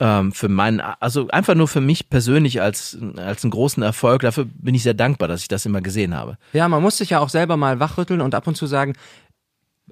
[0.00, 4.22] ähm, für meinen, also einfach nur für mich persönlich als, als einen großen Erfolg.
[4.22, 6.38] Dafür bin ich sehr dankbar, dass ich das immer gesehen habe.
[6.52, 8.94] Ja, man muss sich ja auch selber mal wachrütteln und ab und zu sagen,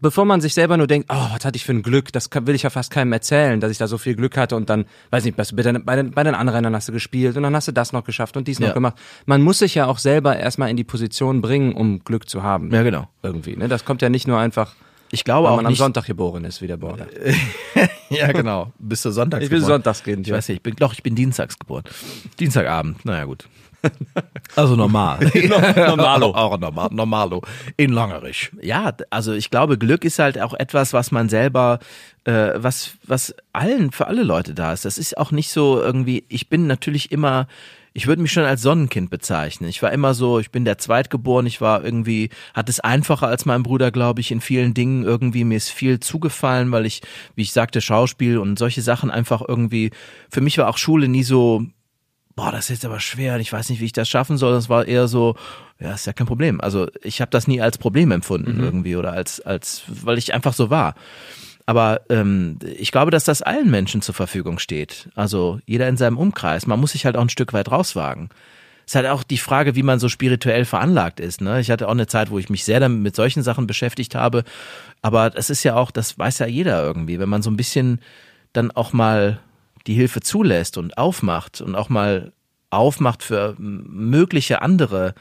[0.00, 2.54] bevor man sich selber nur denkt, oh, was hatte ich für ein Glück, das will
[2.54, 5.24] ich ja fast keinem erzählen, dass ich da so viel Glück hatte und dann, weiß
[5.24, 8.04] nicht, bei den, bei den, Anrainern hast du gespielt und dann hast du das noch
[8.04, 8.68] geschafft und dies ja.
[8.68, 8.96] noch gemacht.
[9.24, 12.70] Man muss sich ja auch selber erstmal in die Position bringen, um Glück zu haben.
[12.72, 13.08] Ja, genau.
[13.22, 13.68] Irgendwie, ne?
[13.68, 14.74] Das kommt ja nicht nur einfach
[15.10, 17.06] ich glaube auch man nicht, am Sonntag geboren ist, wie der Border.
[18.10, 18.72] ja, genau.
[18.78, 20.26] Bist du sonntags Ich bin Sonntagskind.
[20.26, 21.84] Ich weiß nicht, ich bin, doch, ich bin dienstags geboren.
[22.38, 23.48] Dienstagabend, naja gut.
[24.54, 25.18] Also normal.
[25.76, 26.28] normalo.
[26.34, 27.42] auch normal, normalo.
[27.76, 28.50] In Langerich.
[28.62, 31.78] Ja, also ich glaube, Glück ist halt auch etwas, was man selber,
[32.24, 34.84] äh, was, was allen, für alle Leute da ist.
[34.84, 37.48] Das ist auch nicht so irgendwie, ich bin natürlich immer
[37.96, 39.70] ich würde mich schon als Sonnenkind bezeichnen.
[39.70, 43.46] Ich war immer so, ich bin der Zweitgeboren, ich war irgendwie, hatte es einfacher als
[43.46, 45.44] mein Bruder, glaube ich, in vielen Dingen irgendwie.
[45.44, 47.00] Mir ist viel zugefallen, weil ich,
[47.36, 49.92] wie ich sagte, Schauspiel und solche Sachen einfach irgendwie,
[50.28, 51.64] für mich war auch Schule nie so,
[52.34, 54.52] boah, das ist jetzt aber schwer, ich weiß nicht, wie ich das schaffen soll.
[54.52, 55.34] Das war eher so,
[55.80, 56.60] ja, ist ja kein Problem.
[56.60, 58.62] Also ich habe das nie als Problem empfunden mhm.
[58.62, 60.96] irgendwie oder als, als, weil ich einfach so war.
[61.66, 65.08] Aber ähm, ich glaube, dass das allen Menschen zur Verfügung steht.
[65.16, 66.66] Also jeder in seinem Umkreis.
[66.66, 68.30] Man muss sich halt auch ein Stück weit rauswagen.
[68.86, 71.40] Es ist halt auch die Frage, wie man so spirituell veranlagt ist.
[71.40, 71.60] Ne?
[71.60, 74.44] Ich hatte auch eine Zeit, wo ich mich sehr damit mit solchen Sachen beschäftigt habe.
[75.02, 78.00] Aber es ist ja auch, das weiß ja jeder irgendwie, wenn man so ein bisschen
[78.52, 79.40] dann auch mal
[79.88, 82.32] die Hilfe zulässt und aufmacht und auch mal
[82.70, 85.14] aufmacht für mögliche andere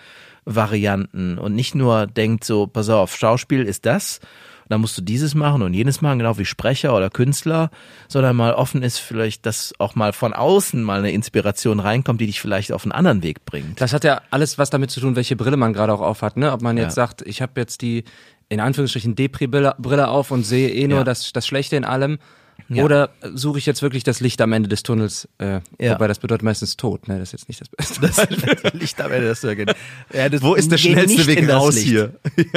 [0.46, 4.20] Varianten und nicht nur denkt so, pass auf, Schauspiel ist das
[4.70, 7.70] dann musst du dieses machen und jenes machen, genau wie Sprecher oder Künstler,
[8.08, 12.28] sondern mal offen ist vielleicht, dass auch mal von außen mal eine Inspiration reinkommt, die
[12.28, 13.80] dich vielleicht auf einen anderen Weg bringt.
[13.80, 16.52] Das hat ja alles was damit zu tun, welche Brille man gerade auch aufhat, ne?
[16.52, 17.08] Ob man jetzt ja.
[17.08, 18.04] sagt, ich habe jetzt die
[18.48, 21.04] in Anführungsstrichen Depri-Brille auf und sehe eh nur ja.
[21.04, 22.20] das, das Schlechte in allem
[22.68, 22.84] Ja.
[22.84, 25.28] Oder suche ich jetzt wirklich das Licht am Ende des Tunnels?
[25.38, 25.94] Äh, Ja.
[25.94, 27.08] Wobei das bedeutet meistens Tod.
[27.08, 28.02] Ne, das ist jetzt nicht das Beste.
[28.64, 29.74] Das Licht am Ende des Tunnels.
[30.12, 32.14] Ja, das Wo ist der schnellste Weg raus hier?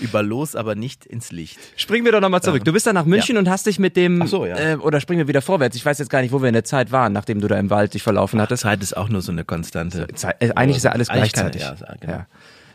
[0.00, 1.58] Über los, aber nicht ins Licht.
[1.76, 2.64] Springen wir doch nochmal zurück.
[2.64, 4.56] Du bist dann nach München und hast dich mit dem, Ach so, ja.
[4.56, 5.76] äh, oder springen wir wieder vorwärts.
[5.76, 7.70] Ich weiß jetzt gar nicht, wo wir in der Zeit waren, nachdem du da im
[7.70, 8.62] Wald dich verlaufen hattest.
[8.62, 10.06] Zeit ist auch nur so eine Konstante.
[10.14, 11.62] Zeit, äh, eigentlich ist ja alles gleichzeitig.
[11.62, 12.24] Zeit, ja, genau.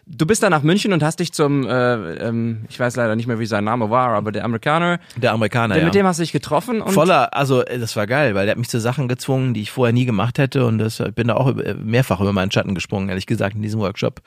[0.05, 3.25] Du bist dann nach München und hast dich zum, äh, ähm, ich weiß leider nicht
[3.27, 5.85] mehr, wie sein Name war, aber der Amerikaner, Der Amerikaner, ja.
[5.85, 8.51] mit dem hast du dich getroffen und Voller, also äh, das war geil, weil der
[8.51, 11.29] hat mich zu Sachen gezwungen, die ich vorher nie gemacht hätte und das, ich bin
[11.29, 14.21] da auch mehrfach über meinen Schatten gesprungen, ehrlich gesagt, in diesem Workshop.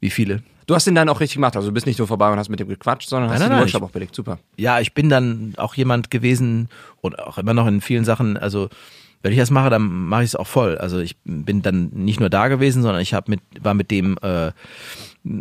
[0.00, 0.42] Wie viele?
[0.66, 1.56] du hast ihn dann auch richtig gemacht.
[1.56, 3.52] Also du bist nicht nur vorbei und hast mit ihm gequatscht, sondern hast Nein, den
[3.52, 4.14] nein, Workshop ich- auch belegt.
[4.14, 4.38] Super.
[4.58, 6.68] Ja, ich bin dann auch jemand gewesen
[7.00, 8.68] und auch immer noch in vielen Sachen, also
[9.22, 10.78] wenn ich das mache, dann mache ich es auch voll.
[10.78, 14.16] Also ich bin dann nicht nur da gewesen, sondern ich hab mit, war mit dem
[14.22, 14.52] äh,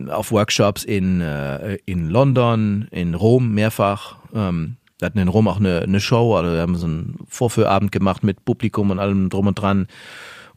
[0.10, 4.16] auf Workshops in, äh, in London, in Rom mehrfach.
[4.34, 7.92] Ähm, wir hatten in Rom auch eine, eine Show, also wir haben so einen Vorführabend
[7.92, 9.88] gemacht mit Publikum und allem drum und dran.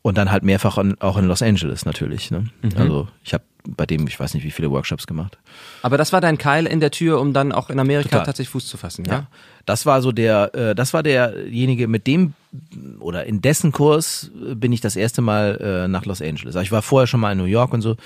[0.02, 2.30] Und dann halt mehrfach an, auch in Los Angeles natürlich.
[2.30, 2.46] Ne?
[2.74, 5.38] Also ich habe bei dem, ich weiß nicht, wie viele Workshops gemacht.
[5.82, 8.24] Aber das war dein Keil in der Tür, um dann auch in Amerika Total.
[8.24, 9.12] tatsächlich Fuß zu fassen, ja?
[9.12, 9.26] Ja.
[9.66, 12.34] Das war so der, äh, das war derjenige, mit dem
[12.98, 16.56] oder in dessen Kurs äh, bin ich das erste Mal äh, nach Los Angeles.
[16.56, 17.96] Also ich war vorher schon mal in New York und so,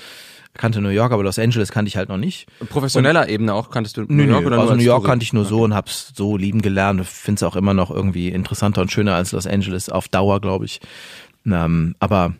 [0.53, 2.47] kannte New York, aber Los Angeles kannte ich halt noch nicht.
[2.69, 5.09] Professioneller Ebene auch, kanntest du New Nö, York nö, oder also als New York Touri?
[5.09, 7.05] kannte ich nur so und hab's so lieben gelernt.
[7.05, 10.65] Finde es auch immer noch irgendwie interessanter und schöner als Los Angeles auf Dauer, glaube
[10.65, 10.81] ich.
[11.45, 12.33] Ähm, aber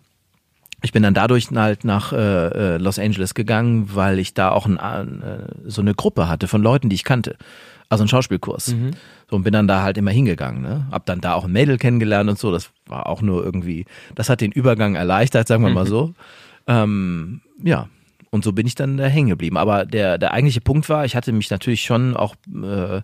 [0.81, 4.65] ich bin dann dadurch halt nach äh, äh, Los Angeles gegangen, weil ich da auch
[4.65, 7.37] ein, äh, so eine Gruppe hatte von Leuten, die ich kannte.
[7.89, 8.73] Also einen Schauspielkurs.
[8.73, 8.91] Mhm.
[9.29, 10.61] So und bin dann da halt immer hingegangen.
[10.61, 10.87] Ne?
[10.91, 12.51] Hab dann da auch ein Mädel kennengelernt und so.
[12.51, 16.13] Das war auch nur irgendwie, das hat den Übergang erleichtert, sagen wir mal so.
[16.67, 17.89] Ähm, ja.
[18.31, 19.55] Und so bin ich dann da hängen geblieben.
[19.55, 23.01] Aber der, der eigentliche Punkt war, ich hatte mich natürlich schon auch äh,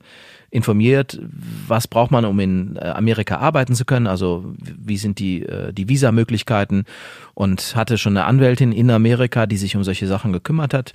[0.50, 1.20] informiert,
[1.68, 5.72] was braucht man, um in äh, Amerika arbeiten zu können, also wie sind die, äh,
[5.72, 6.84] die Visamöglichkeiten
[7.34, 10.92] und hatte schon eine Anwältin in Amerika, die sich um solche Sachen gekümmert hat.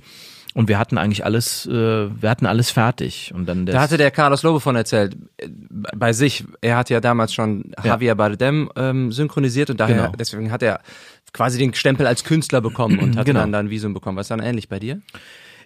[0.57, 3.31] Und wir hatten eigentlich alles, äh, wir hatten alles fertig.
[3.35, 5.49] Und dann Da hatte der Carlos Lobe von erzählt, äh,
[5.95, 10.13] bei sich, er hat ja damals schon Javier Bardem ähm, synchronisiert und daher, Genau.
[10.19, 10.81] deswegen hat er
[11.35, 13.41] quasi den Stempel als Künstler bekommen und hat Genau.
[13.41, 14.17] dann dann ein Visum bekommen.
[14.17, 15.03] Was ist dann ähnlich bei dir?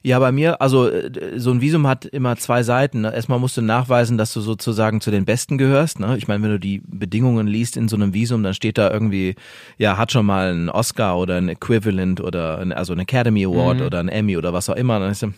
[0.02, 3.02] Ja, bei mir, also äh, so ein Visum hat immer zwei Seiten.
[3.02, 3.14] ne?
[3.14, 6.00] Erstmal musst du nachweisen, dass du sozusagen zu den Besten gehörst.
[6.00, 6.16] Ne?
[6.16, 9.34] Ich meine, wenn du die Bedingungen liest in so einem Visum, dann steht da irgendwie,
[9.76, 13.82] ja, hat schon mal einen Oscar oder ein Equivalent oder ein, also ein Academy Award
[13.82, 14.98] oder ein Emmy oder was auch immer.
[15.00, 15.34] Dann ist hm,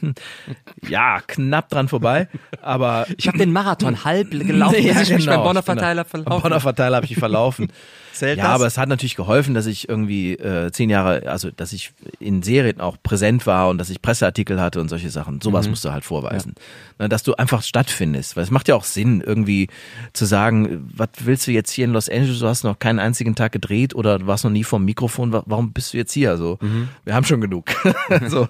[0.89, 2.29] ja, knapp dran vorbei.
[2.61, 6.13] Aber Ich habe den Marathon halb gelaufen, bis ich mich beim Bonner Verteiler genau.
[6.13, 7.73] Beim verlaufen Bonner Verteiler habe ich verlaufen.
[8.13, 8.53] Zählt ja, das?
[8.55, 12.43] aber es hat natürlich geholfen, dass ich irgendwie äh, zehn Jahre, also dass ich in
[12.43, 15.41] Serien auch präsent war und dass ich Presseartikel hatte und solche Sachen.
[15.41, 16.55] Sowas musst du halt vorweisen.
[16.99, 18.37] Na, dass du einfach stattfindest.
[18.37, 19.69] Weil es macht ja auch Sinn, irgendwie
[20.13, 22.39] zu sagen, was willst du jetzt hier in Los Angeles?
[22.39, 25.33] Du hast noch keinen einzigen Tag gedreht oder du warst noch nie vom Mikrofon.
[25.33, 26.31] Wa- Warum bist du jetzt hier?
[26.31, 26.59] Also,
[27.05, 27.65] wir haben schon genug.
[28.29, 28.49] so,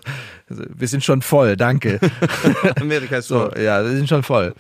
[0.51, 2.01] also, wir sind schon voll, danke.
[2.81, 4.55] Amerika ist So, ja, wir sind schon voll.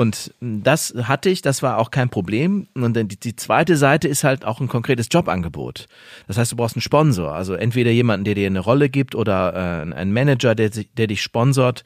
[0.00, 2.68] Und das hatte ich, das war auch kein Problem.
[2.72, 5.88] Und dann die, die zweite Seite ist halt auch ein konkretes Jobangebot.
[6.26, 7.34] Das heißt, du brauchst einen Sponsor.
[7.34, 9.52] Also entweder jemanden, der dir eine Rolle gibt oder
[9.84, 11.84] äh, ein Manager, der, der dich sponsort.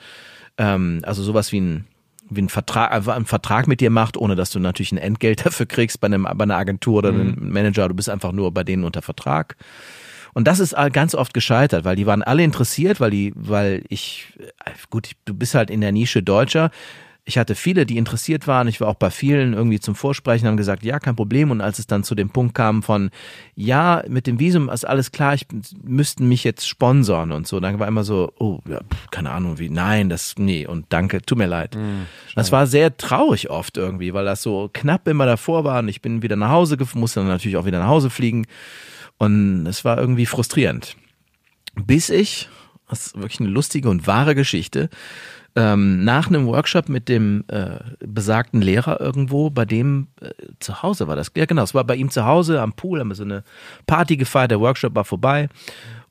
[0.59, 1.87] Ähm, also sowas wie ein
[2.31, 5.45] wie ein Vertrag, einfach einen Vertrag mit dir macht, ohne dass du natürlich ein Entgelt
[5.45, 7.89] dafür kriegst bei, einem, bei einer Agentur oder einem Manager.
[7.89, 9.57] Du bist einfach nur bei denen unter Vertrag.
[10.35, 13.83] Und das ist all- ganz oft gescheitert, weil die waren alle interessiert, weil die, weil
[13.89, 14.27] ich,
[14.65, 16.71] äh, gut, du bist halt in der Nische Deutscher.
[17.27, 18.69] Ich hatte viele, die interessiert waren.
[18.69, 21.51] Ich war auch bei vielen irgendwie zum Vorsprechen, haben gesagt, ja, kein Problem.
[21.51, 23.11] Und als es dann zu dem Punkt kam von,
[23.55, 25.47] ja, mit dem Visum ist alles klar, ich
[25.83, 29.71] müssten mich jetzt sponsoren und so, dann war immer so, oh, ja, keine Ahnung, wie,
[29.71, 31.75] nein, das, nee, und danke, tut mir leid.
[32.35, 36.03] das war sehr traurig oft irgendwie, weil das so knapp immer davor war und ich
[36.03, 38.47] bin wieder nach Hause, musste dann natürlich auch wieder nach Hause fliegen.
[39.17, 40.97] Und es war irgendwie frustrierend.
[41.75, 42.49] Bis ich,
[42.89, 44.91] das ist wirklich eine lustige und wahre Geschichte,
[45.57, 51.07] ähm, nach einem Workshop mit dem äh, besagten Lehrer irgendwo, bei dem äh, zu Hause
[51.07, 51.31] war das.
[51.37, 53.45] Ja, genau, es war bei ihm zu Hause am Pool, haben wir so eine
[53.87, 55.49] Party gefeiert, der Workshop war vorbei.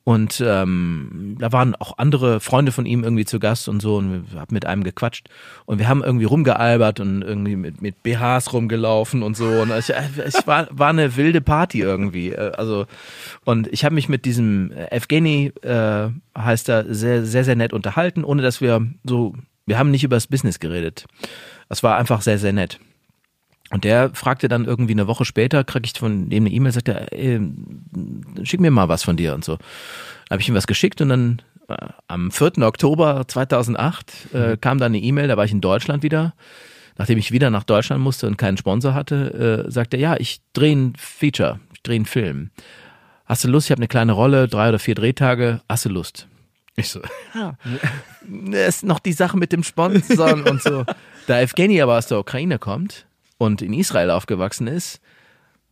[0.04, 4.30] Und ähm, da waren auch andere Freunde von ihm irgendwie zu Gast und so und
[4.32, 5.28] wir haben mit einem gequatscht
[5.64, 9.90] und wir haben irgendwie rumgealbert und irgendwie mit, mit BHs rumgelaufen und so und ich,
[10.18, 12.32] es war, war eine wilde Party irgendwie.
[12.32, 12.84] äh, Also
[13.44, 18.24] und ich habe mich mit diesem Evgeny, äh, heißt er, sehr, sehr, sehr nett unterhalten,
[18.24, 21.06] ohne dass wir so, wir haben nicht über das Business geredet.
[21.70, 22.78] Es war einfach sehr, sehr nett.
[23.74, 26.86] Und der fragte dann irgendwie eine Woche später, krieg ich von dem eine E-Mail, sagt
[26.86, 27.40] er, ey,
[28.44, 29.56] schick mir mal was von dir und so.
[29.56, 31.74] Dann habe ich ihm was geschickt und dann äh,
[32.06, 32.58] am 4.
[32.58, 36.34] Oktober 2008 äh, kam dann eine E-Mail, da war ich in Deutschland wieder.
[36.98, 40.40] nachdem ich wieder nach Deutschland musste und keinen Sponsor hatte, äh, sagte er, ja, ich
[40.52, 42.50] drehe ein Feature, ich drehe einen Film.
[43.24, 43.66] Hast du Lust?
[43.66, 45.62] Ich habe eine kleine Rolle, drei oder vier Drehtage.
[45.68, 46.28] Hast du Lust?
[46.76, 47.00] Ich so,
[47.34, 47.58] ja.
[48.22, 50.84] Das ist noch die Sache mit dem Sponsor und so.
[51.26, 53.06] Da Evgeny aber aus der Ukraine kommt
[53.38, 55.00] und in Israel aufgewachsen ist,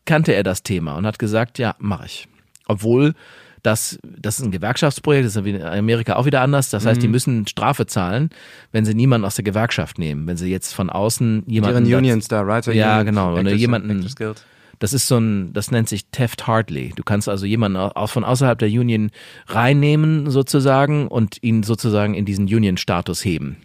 [0.05, 2.29] kannte er das Thema und hat gesagt, ja, mache ich.
[2.66, 3.14] Obwohl
[3.62, 6.70] das, das ist ein Gewerkschaftsprojekt, das ist in Amerika auch wieder anders.
[6.70, 7.12] Das heißt, die Mhm.
[7.12, 8.31] müssen Strafe zahlen,
[8.72, 10.27] wenn sie niemanden aus der Gewerkschaft nehmen.
[10.27, 11.85] Wenn sie jetzt von außen jemanden.
[11.85, 13.37] Deren Unions da, Writer Ja, Union, genau.
[13.37, 14.44] Actors- jemanden- Actors Guild.
[14.81, 16.92] Das ist so ein, das nennt sich Theft Hardly.
[16.96, 19.12] Du kannst also jemanden auch von außerhalb der Union
[19.46, 23.59] reinnehmen sozusagen und ihn sozusagen in diesen Union-Status heben.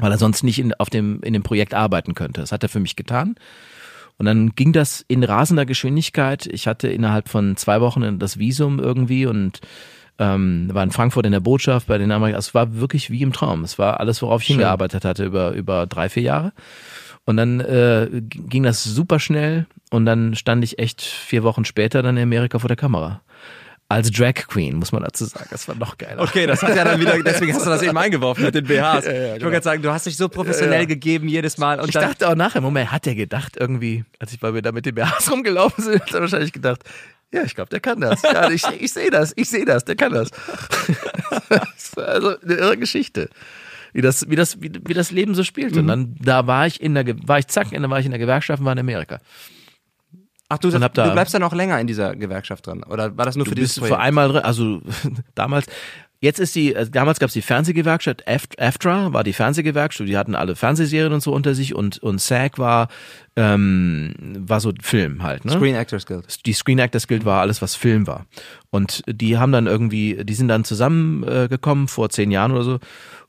[0.00, 2.40] Weil er sonst nicht in, auf dem, in dem Projekt arbeiten könnte.
[2.40, 3.36] Das hat er für mich getan.
[4.18, 6.46] Und dann ging das in rasender Geschwindigkeit.
[6.46, 9.60] Ich hatte innerhalb von zwei Wochen das Visum irgendwie und
[10.18, 12.38] ähm, war in Frankfurt in der Botschaft bei den Amerikanern.
[12.38, 13.64] Es war wirklich wie im Traum.
[13.64, 16.52] Es war alles, worauf ich hingearbeitet hatte über, über drei, vier Jahre.
[17.24, 22.02] Und dann äh, ging das super schnell und dann stand ich echt vier Wochen später
[22.02, 23.22] dann in Amerika vor der Kamera.
[23.90, 25.48] Als Drag Queen, muss man dazu sagen.
[25.50, 26.22] Das war noch geiler.
[26.22, 29.04] Okay, das hat ja dann wieder, deswegen hast du das eben eingeworfen mit den BHs.
[29.04, 30.86] Ich wollte gerade sagen, du hast dich so professionell Ja, ja.
[30.86, 34.38] gegeben jedes Mal und Ich dachte auch nachher, Moment, hat er gedacht irgendwie, als ich
[34.38, 36.84] bei mir da mit den BHs rumgelaufen sind, hat er wahrscheinlich gedacht,
[37.32, 38.22] ja, ich glaube, der kann das.
[38.22, 40.30] Ja, ich, ich sehe das, ich sehe das, der kann das.
[41.48, 43.28] das war also eine irre Geschichte.
[43.92, 45.76] Wie das, wie das, wie, wie das Leben so spielt.
[45.76, 48.12] Und dann, da war ich in der, war ich zack, und dann war ich in
[48.12, 49.18] der Gewerkschaft und war in Amerika.
[50.50, 53.24] Ach du, hab da- du bleibst dann auch länger in dieser Gewerkschaft drin oder war
[53.24, 53.96] das nur für Du dieses bist Projekt?
[53.96, 54.82] für einmal drin, also
[55.34, 55.64] damals,
[56.20, 60.18] jetzt ist die, also damals gab es die Fernsehgewerkschaft, Aft- AFTRA war die Fernsehgewerkschaft, die
[60.18, 62.88] hatten alle Fernsehserien und so unter sich und, und SAG war,
[63.36, 64.12] ähm,
[64.46, 65.52] war so Film halt, ne?
[65.52, 66.44] Screen Actors Guild.
[66.46, 68.26] die Screen Actors Guild war alles, was Film war.
[68.70, 72.78] Und die haben dann irgendwie, die sind dann zusammengekommen äh, vor zehn Jahren oder so.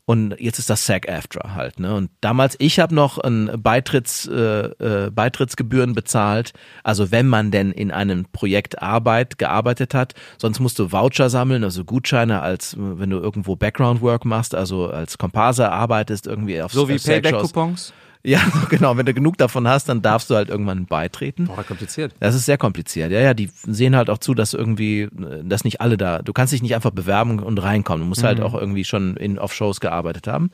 [0.06, 1.80] Und jetzt ist das SAG-AFTRA halt.
[1.80, 1.94] Ne?
[1.94, 6.54] Und damals, ich habe noch ein Beitritts, äh, äh, Beitrittsgebühren bezahlt.
[6.84, 11.64] Also wenn man denn in einem Projekt Arbeit gearbeitet hat, sonst musst du Voucher sammeln,
[11.64, 16.62] also Gutscheine, als äh, wenn du irgendwo Background Work machst, also als Komparser arbeitest irgendwie
[16.62, 16.98] auf So wie.
[16.98, 17.94] Payback-Coupons?
[18.24, 18.98] Ja, genau.
[18.98, 21.46] Wenn du genug davon hast, dann darfst du halt irgendwann beitreten.
[21.46, 22.14] Boah, kompliziert.
[22.20, 23.12] Das ist sehr kompliziert.
[23.12, 26.34] Ja, ja, die sehen halt auch zu, dass irgendwie, äh, dass nicht alle da, du
[26.34, 28.02] kannst dich nicht einfach bewerben und reinkommen.
[28.02, 30.52] Du musst halt auch irgendwie schon in, auf Shows gearbeitet haben.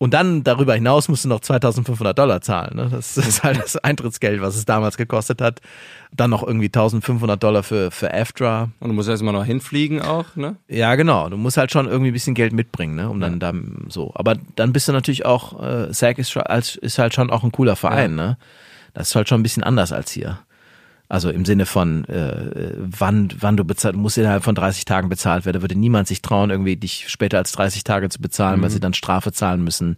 [0.00, 2.76] Und dann darüber hinaus musst du noch 2500 Dollar zahlen.
[2.76, 2.88] Ne?
[2.88, 5.60] Das ist halt das Eintrittsgeld, was es damals gekostet hat.
[6.12, 8.70] Dann noch irgendwie 1500 Dollar für, für AFTRA.
[8.78, 10.56] Und du musst erstmal noch hinfliegen auch, ne?
[10.68, 11.28] Ja, genau.
[11.28, 13.10] Du musst halt schon irgendwie ein bisschen Geld mitbringen, ne?
[13.10, 13.52] um dann da
[13.88, 14.12] so.
[14.14, 16.36] Aber dann bist du natürlich auch, äh, SAG ist,
[16.76, 18.38] ist halt schon auch ein cooler Verein, ne?
[18.94, 20.38] Das ist halt schon ein bisschen anders als hier.
[21.10, 25.08] Also im Sinne von, äh, wann, wann du bezahlt, du musst innerhalb von 30 Tagen
[25.08, 25.56] bezahlt werden.
[25.56, 28.78] Da würde niemand sich trauen, irgendwie dich später als 30 Tage zu bezahlen, weil sie
[28.80, 29.96] dann Strafe zahlen müssen.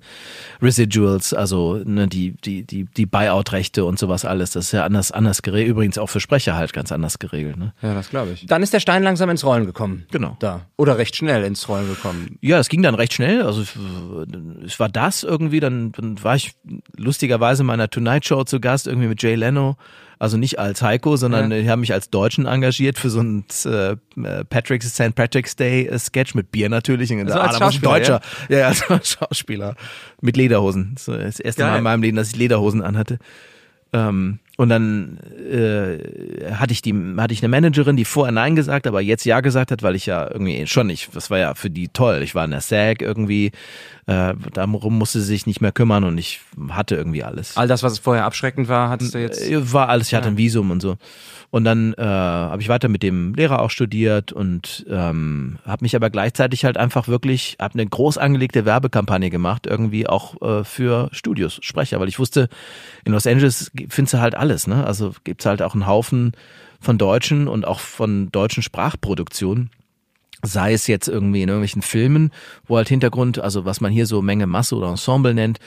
[0.62, 4.52] Residuals, also ne, die, die, die, die Buyout-Rechte und sowas alles.
[4.52, 5.70] Das ist ja anders, anders geregelt.
[5.70, 7.56] Übrigens auch für Sprecher halt ganz anders geregelt.
[7.56, 7.72] Ne?
[7.82, 8.46] Ja, das glaube ich.
[8.46, 10.04] Dann ist der Stein langsam ins Rollen gekommen.
[10.10, 10.36] Genau.
[10.40, 10.66] Da.
[10.76, 12.38] Oder recht schnell ins Rollen gekommen.
[12.40, 13.42] Ja, es ging dann recht schnell.
[13.42, 13.74] Also es-
[14.64, 16.52] es war das irgendwie, dann, dann war ich
[16.96, 19.76] lustigerweise in meiner Tonight Show zu Gast, irgendwie mit Jay Leno.
[20.20, 21.62] Also nicht als Heiko, sondern Ja.
[21.62, 23.96] die haben mich als Deutschen engagiert für so ein äh,
[24.44, 25.14] Patrick's St.
[25.14, 27.10] Patrick's Day äh, Sketch mit Bier natürlich.
[27.10, 28.20] Und Also gedacht, als da muss ein Deutscher.
[28.50, 29.76] Ja, ja als Schauspieler.
[30.20, 30.92] Mit Lederhosen.
[30.94, 31.70] Das, das erste Geil.
[31.70, 33.18] Mal in meinem Leben, dass ich Lederhosen anhatte.
[33.94, 35.16] Ähm, und dann
[35.50, 39.40] äh, hatte ich die, hatte ich eine Managerin, die vorher Nein gesagt, aber jetzt Ja
[39.40, 42.20] gesagt hat, weil ich ja irgendwie schon nicht, das war ja für die toll.
[42.22, 43.52] Ich war in der SAG irgendwie,
[44.04, 47.56] äh, darum musste sie sich nicht mehr kümmern und ich hatte irgendwie alles.
[47.56, 49.40] All das, was vorher abschreckend war, hattest du jetzt.
[49.40, 50.98] Äh, War alles, ich hatte ein Visum und so.
[51.50, 55.96] Und dann äh, habe ich weiter mit dem Lehrer auch studiert und ähm, habe mich
[55.96, 61.08] aber gleichzeitig halt einfach wirklich, habe eine groß angelegte Werbekampagne gemacht, irgendwie auch äh, für
[61.10, 62.48] Studios, Sprecher, weil ich wusste,
[63.04, 64.84] in Los Angeles findest du halt alles, ne?
[64.86, 66.32] Also gibt's halt auch einen Haufen
[66.80, 69.70] von deutschen und auch von deutschen Sprachproduktionen
[70.42, 72.30] sei es jetzt irgendwie in irgendwelchen Filmen,
[72.66, 75.58] wo halt Hintergrund, also was man hier so Menge Masse oder Ensemble nennt,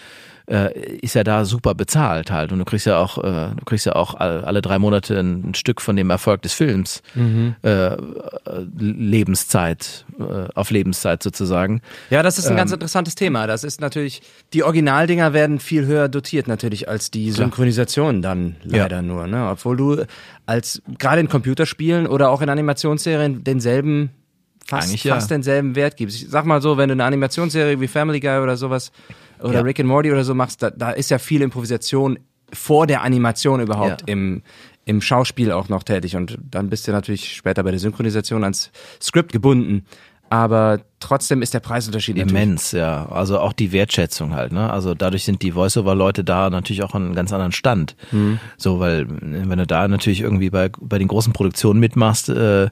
[0.47, 3.85] äh, ist ja da super bezahlt halt und du kriegst ja auch, äh, du kriegst
[3.85, 7.97] ja auch alle, drei Monate ein, ein Stück von dem Erfolg des Films, äh, äh,
[8.77, 11.81] Lebenszeit, äh, auf Lebenszeit sozusagen.
[12.09, 13.47] Ja, das ist ein ganz Ähm, interessantes Thema.
[13.47, 14.21] Das ist natürlich,
[14.53, 19.01] die Originaldinger werden viel höher dotiert natürlich als die Synchronisation dann leider Ja.
[19.01, 19.49] nur, ne?
[19.49, 20.05] Obwohl du
[20.45, 24.09] als, gerade in Computerspielen oder auch in Animationsserien denselben,
[24.65, 25.15] fast, Eigentlich ja.
[25.15, 26.21] fast denselben Wert gibst.
[26.21, 28.91] Ich sag mal so, wenn du eine Animationsserie wie Family Guy oder sowas
[29.43, 29.61] oder Ja.
[29.61, 32.17] Rick and Morty oder so machst, da, da ist ja viel Improvisation
[32.51, 34.07] vor der Animation überhaupt Ja.
[34.07, 34.41] im,
[34.85, 38.71] im Schauspiel auch noch tätig und dann bist du natürlich später bei der Synchronisation ans
[39.01, 39.85] Skript gebunden.
[40.29, 43.05] aber trotzdem ist der Preisunterschied immens, ja.
[43.09, 44.71] Also auch die Wertschätzung halt, ne?
[44.71, 47.95] Also dadurch sind die Voiceover-Leute da natürlich auch an einem ganz anderen Stand.
[48.11, 48.39] Mhm.
[48.57, 52.69] So, weil wenn du da natürlich irgendwie bei, bei den großen Produktionen mitmachst, äh,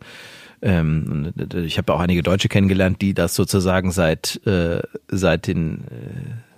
[0.64, 1.34] ähm,
[1.66, 6.51] ich habe auch einige Deutsche kennengelernt, die das sozusagen seit äh, seit den äh,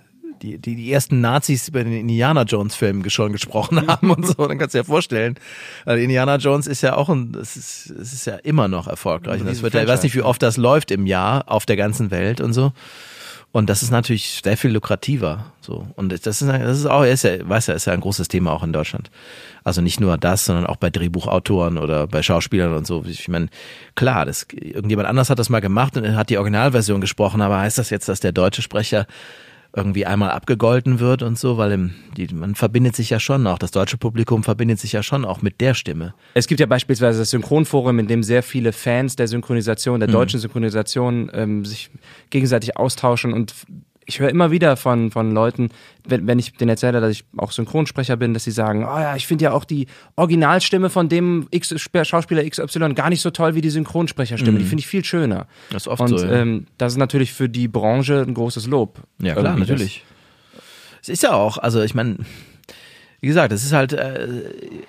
[0.44, 4.34] die, die, die ersten Nazis über den Indiana Jones Film schon gesprochen haben und so,
[4.46, 5.36] dann kannst du dir ja vorstellen.
[5.84, 9.40] Weil Indiana Jones ist ja auch ein, es ist, es ist ja immer noch erfolgreich.
[9.40, 11.76] Und das wird ja, ich weiß nicht, wie oft das läuft im Jahr auf der
[11.76, 12.72] ganzen Welt und so.
[13.52, 15.52] Und das ist natürlich sehr viel lukrativer.
[15.60, 15.86] So.
[15.94, 18.50] Und das ist, das ist auch, ist ja, weiß ja, ist ja ein großes Thema
[18.50, 19.12] auch in Deutschland.
[19.62, 23.04] Also nicht nur das, sondern auch bei Drehbuchautoren oder bei Schauspielern und so.
[23.06, 23.46] Ich meine,
[23.94, 27.78] klar, das, irgendjemand anders hat das mal gemacht und hat die Originalversion gesprochen, aber heißt
[27.78, 29.06] das jetzt, dass der deutsche Sprecher
[29.76, 33.58] irgendwie einmal abgegolten wird und so, weil im, die, man verbindet sich ja schon auch,
[33.58, 36.14] das deutsche Publikum verbindet sich ja schon auch mit der Stimme.
[36.34, 40.12] Es gibt ja beispielsweise das Synchronforum, in dem sehr viele Fans der Synchronisation, der mhm.
[40.12, 41.90] deutschen Synchronisation ähm, sich
[42.30, 43.52] gegenseitig austauschen und
[44.06, 45.70] ich höre immer wieder von, von Leuten,
[46.06, 49.16] wenn, wenn ich denen erzähle, dass ich auch Synchronsprecher bin, dass sie sagen, oh ja,
[49.16, 49.86] ich finde ja auch die
[50.16, 54.58] Originalstimme von dem X Schauspieler XY gar nicht so toll wie die Synchronsprecherstimme.
[54.58, 54.62] Mhm.
[54.62, 55.46] Die finde ich viel schöner.
[55.70, 56.26] Das ist oft Und, so.
[56.26, 56.32] Ja.
[56.32, 59.00] Ähm, das ist natürlich für die Branche ein großes Lob.
[59.20, 60.04] Ja, klar, natürlich.
[61.02, 62.16] Es ist ja auch, also ich meine,
[63.20, 64.42] wie gesagt, es ist halt, äh,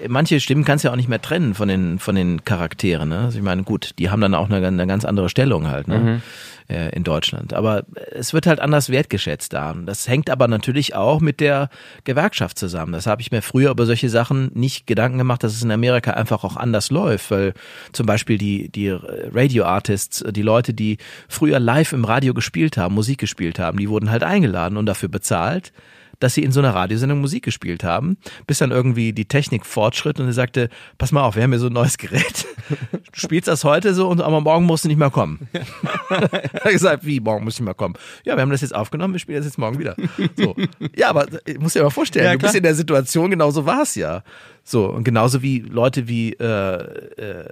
[0.08, 3.10] manche Stimmen kannst du ja auch nicht mehr trennen von den, von den Charakteren.
[3.10, 3.20] Ne?
[3.20, 5.88] Also ich meine, gut, die haben dann auch eine, eine ganz andere Stellung halt.
[5.88, 5.98] Ne?
[5.98, 6.22] Mhm
[6.68, 7.54] in Deutschland.
[7.54, 9.76] Aber es wird halt anders wertgeschätzt da.
[9.86, 11.70] Das hängt aber natürlich auch mit der
[12.06, 12.92] Gewerkschaft zusammen.
[12.92, 16.12] Das habe ich mir früher über solche Sachen nicht Gedanken gemacht, dass es in Amerika
[16.12, 17.54] einfach auch anders läuft, weil
[17.92, 20.98] zum Beispiel die, die Radio-Artists, die Leute, die
[21.30, 25.10] früher live im Radio gespielt haben, Musik gespielt haben, die wurden halt eingeladen und dafür
[25.10, 25.72] bezahlt
[26.20, 30.20] dass sie in so einer Radiosendung Musik gespielt haben, bis dann irgendwie die Technik fortschritt
[30.20, 32.46] und er sagte, pass mal auf, wir haben hier so ein neues Gerät.
[32.68, 35.48] Du spielst das heute so, und aber morgen musst du nicht mehr kommen.
[36.10, 37.94] er hat gesagt, wie, morgen musst du nicht mehr kommen?
[38.26, 39.96] Ja, wir haben das jetzt aufgenommen, wir spielen das jetzt morgen wieder.
[40.36, 40.56] So.
[40.96, 43.84] Ja, aber ich muss dir mal vorstellen, ja, du bist in der Situation, genauso war
[43.84, 44.24] es ja.
[44.68, 47.46] So, und genauso wie Leute wie äh, äh,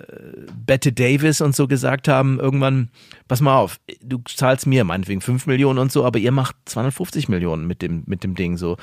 [0.66, 2.90] Bette Davis und so gesagt haben, irgendwann,
[3.28, 7.30] pass mal auf, du zahlst mir meinetwegen 5 Millionen und so, aber ihr macht 250
[7.30, 8.78] Millionen mit dem, mit dem Ding so.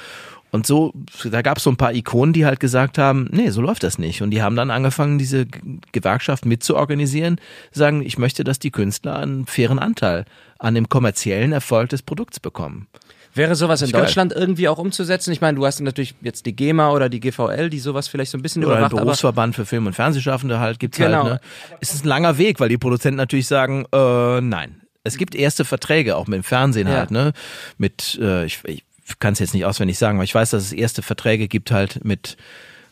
[0.52, 0.92] Und so,
[1.24, 3.98] da gab es so ein paar Ikonen, die halt gesagt haben, nee, so läuft das
[3.98, 4.22] nicht.
[4.22, 5.46] Und die haben dann angefangen, diese
[5.90, 7.40] Gewerkschaft mitzuorganisieren,
[7.72, 10.24] sagen, ich möchte, dass die Künstler einen fairen Anteil
[10.58, 12.86] an dem kommerziellen Erfolg des Produkts bekommen.
[13.34, 14.40] Wäre sowas in Deutschland geil.
[14.40, 15.32] irgendwie auch umzusetzen?
[15.32, 18.38] Ich meine, du hast natürlich jetzt die GEMA oder die GVL, die sowas vielleicht so
[18.38, 18.94] ein bisschen oder überwacht.
[18.94, 21.24] Oder Berufsverband für Film- und Fernsehschaffende halt gibt's halt, genau.
[21.24, 21.34] halt.
[21.34, 21.40] Ne?
[21.80, 24.80] Es ist ein langer Weg, weil die Produzenten natürlich sagen, äh, nein.
[25.02, 26.94] Es gibt erste Verträge, auch mit dem Fernsehen ja.
[26.94, 27.32] halt, ne?
[27.78, 28.84] Mit, äh, ich, ich
[29.18, 32.04] kann es jetzt nicht auswendig sagen, aber ich weiß, dass es erste Verträge gibt halt
[32.04, 32.36] mit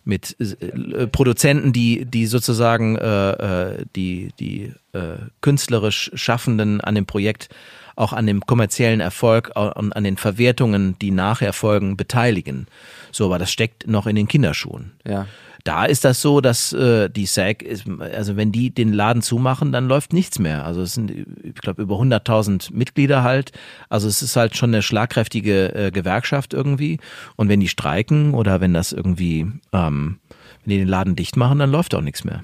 [0.04, 7.04] mit äh, Produzenten, die die sozusagen äh, äh, die die äh, künstlerisch Schaffenden an dem
[7.04, 7.50] Projekt
[7.98, 12.66] auch an dem kommerziellen Erfolg und an den Verwertungen, die nachher folgen, beteiligen.
[13.10, 14.92] So, aber das steckt noch in den Kinderschuhen.
[15.06, 15.26] Ja.
[15.64, 19.72] Da ist das so, dass äh, die SAG, ist, also wenn die den Laden zumachen,
[19.72, 20.64] dann läuft nichts mehr.
[20.64, 23.52] Also es sind, ich glaube, über 100.000 Mitglieder halt.
[23.88, 27.00] Also es ist halt schon eine schlagkräftige äh, Gewerkschaft irgendwie.
[27.36, 30.20] Und wenn die streiken oder wenn das irgendwie, ähm,
[30.64, 32.42] wenn die den Laden dicht machen, dann läuft auch nichts mehr.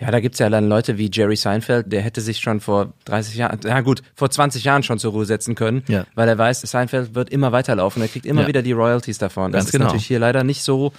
[0.00, 3.34] Ja, da gibt's ja dann Leute wie Jerry Seinfeld, der hätte sich schon vor 30
[3.34, 6.06] Jahren, ja gut, vor 20 Jahren schon zur Ruhe setzen können, ja.
[6.14, 8.48] weil er weiß, Seinfeld wird immer weiterlaufen, er kriegt immer ja.
[8.48, 9.52] wieder die Royalties davon.
[9.52, 9.84] Das Ganz ist genau.
[9.86, 10.92] natürlich hier leider nicht so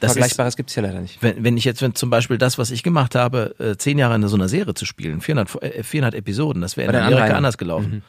[0.00, 1.22] das Vergleichbares ist, gibt's hier leider nicht.
[1.22, 4.14] Wenn, wenn ich jetzt wenn zum Beispiel das, was ich gemacht habe, äh, zehn Jahre
[4.14, 7.36] in so einer Serie zu spielen, 400, äh, 400 Episoden, das wäre in Amerika Anreiner.
[7.36, 7.90] anders gelaufen.
[7.90, 8.02] Mhm.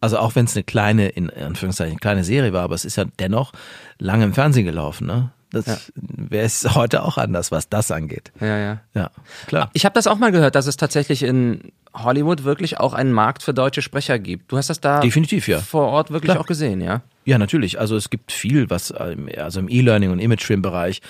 [0.00, 3.06] Also auch wenn es eine kleine, in Anführungszeichen, kleine Serie war, aber es ist ja
[3.18, 3.52] dennoch
[3.98, 5.30] lange im Fernsehen gelaufen, ne?
[5.54, 5.76] Das ja.
[5.94, 8.32] wäre es heute auch anders, was das angeht.
[8.40, 8.80] Ja, ja.
[8.94, 9.10] Ja,
[9.46, 9.70] klar.
[9.72, 13.42] Ich habe das auch mal gehört, dass es tatsächlich in Hollywood wirklich auch einen Markt
[13.42, 14.50] für deutsche Sprecher gibt.
[14.50, 15.60] Du hast das da Definitiv, ja.
[15.60, 16.40] vor Ort wirklich klar.
[16.40, 17.02] auch gesehen, ja?
[17.24, 17.78] Ja, natürlich.
[17.78, 21.00] Also es gibt viel, was also im E-Learning und Image-Film-Bereich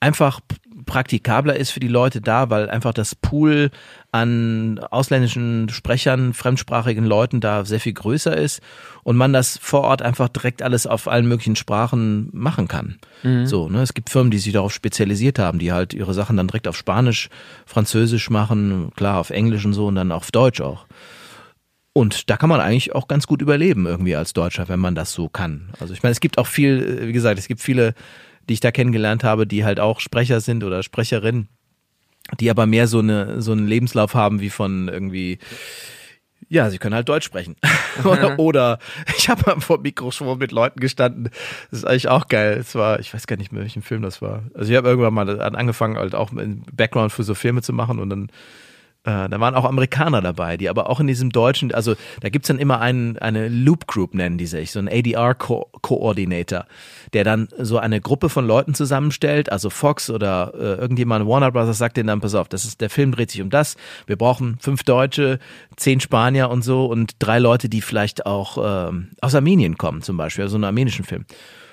[0.00, 0.40] einfach
[0.88, 3.70] praktikabler ist für die Leute da, weil einfach das Pool
[4.10, 8.60] an ausländischen Sprechern, fremdsprachigen Leuten da sehr viel größer ist
[9.04, 12.98] und man das vor Ort einfach direkt alles auf allen möglichen Sprachen machen kann.
[13.22, 13.46] Mhm.
[13.46, 13.82] So, ne?
[13.82, 16.76] Es gibt Firmen, die sich darauf spezialisiert haben, die halt ihre Sachen dann direkt auf
[16.76, 17.28] Spanisch,
[17.66, 20.86] Französisch machen, klar auf Englisch und so und dann auf Deutsch auch.
[21.92, 25.12] Und da kann man eigentlich auch ganz gut überleben irgendwie als Deutscher, wenn man das
[25.12, 25.68] so kann.
[25.80, 27.94] Also ich meine, es gibt auch viel, wie gesagt, es gibt viele
[28.48, 31.48] die ich da kennengelernt habe, die halt auch Sprecher sind oder Sprecherinnen,
[32.40, 35.38] die aber mehr so eine so einen Lebenslauf haben wie von irgendwie
[36.50, 37.56] ja, sie können halt Deutsch sprechen.
[38.04, 38.78] oder, oder
[39.16, 41.30] ich habe mal vor Mikro schon mit Leuten gestanden.
[41.70, 42.58] Das ist eigentlich auch geil.
[42.58, 44.44] Es war, ich weiß gar nicht mehr, welchen Film das war.
[44.54, 47.98] Also ich habe irgendwann mal angefangen, halt auch einen Background für so Filme zu machen
[47.98, 48.30] und dann
[49.08, 52.48] Äh, da waren auch Amerikaner dabei, die aber auch in diesem deutschen, also da gibt's
[52.48, 56.66] dann immer einen, eine Loop Group, nennen die sich, so ein ADR-Coordinator,
[57.14, 61.78] der dann so eine Gruppe von Leuten zusammenstellt, also Fox oder äh, irgendjemand, Warner Brothers
[61.78, 64.58] sagt denen dann, pass auf, das ist, der Film dreht sich um das, wir brauchen
[64.60, 65.38] fünf Deutsche,
[65.76, 70.18] zehn Spanier und so und drei Leute, die vielleicht auch ähm, aus Armenien kommen zum
[70.18, 71.24] Beispiel, also einen armenischen Film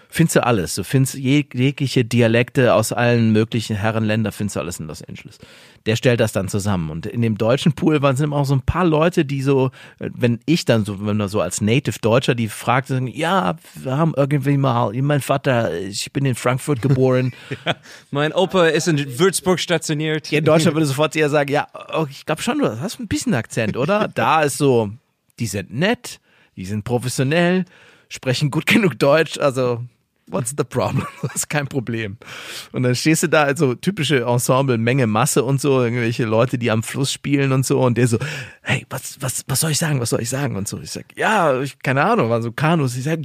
[0.08, 0.76] findest du alles.
[0.76, 5.40] Du findest jegliche Dialekte aus allen möglichen Herrenländern, findest du alles in Los Angeles.
[5.86, 6.90] Der stellt das dann zusammen.
[6.90, 9.72] Und in dem deutschen Pool waren es immer auch so ein paar Leute, die so,
[10.00, 13.98] wenn ich dann so, wenn man so als Native Deutscher, die fragt, sagen, ja, wir
[13.98, 17.34] haben irgendwie mal, mein Vater, ich bin in Frankfurt geboren.
[17.66, 17.76] ja,
[18.12, 20.32] mein Opa ist in Würzburg stationiert.
[20.32, 23.08] Ja, in Deutschland würde sofort eher sagen, ja, oh, ich glaube schon, du hast ein
[23.08, 24.08] bisschen Akzent, oder?
[24.16, 24.92] Da ist so,
[25.40, 26.20] die sind nett,
[26.56, 27.66] die sind professionell,
[28.08, 29.84] sprechen gut genug Deutsch, also
[30.28, 31.06] What's the problem?
[31.22, 32.18] Das ist kein Problem.
[32.72, 36.72] Und dann stehst du da, also typische Ensemble, Menge, Masse und so, irgendwelche Leute, die
[36.72, 38.18] am Fluss spielen und so, und der so,
[38.62, 40.56] hey, was, was, was soll ich sagen, was soll ich sagen?
[40.56, 42.96] Und so, ich sag, ja, ich, keine Ahnung, waren so Kanus.
[42.98, 43.20] Ich sag,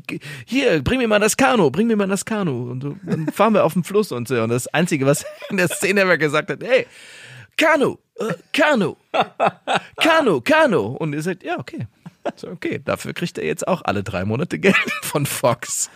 [0.45, 2.71] hier, bring mir mal das Kanu, bring mir mal das Kanu.
[2.71, 4.43] Und so, dann fahren wir auf den Fluss und so.
[4.43, 6.87] Und das Einzige, was in der Szene immer gesagt hat, hey,
[7.57, 8.97] Kanu, äh, Kanu,
[9.97, 10.87] Kanu, Kanu.
[10.97, 11.87] Und ihr sagt, ja, okay.
[12.37, 15.91] So, okay, dafür kriegt er jetzt auch alle drei Monate Geld von Fox.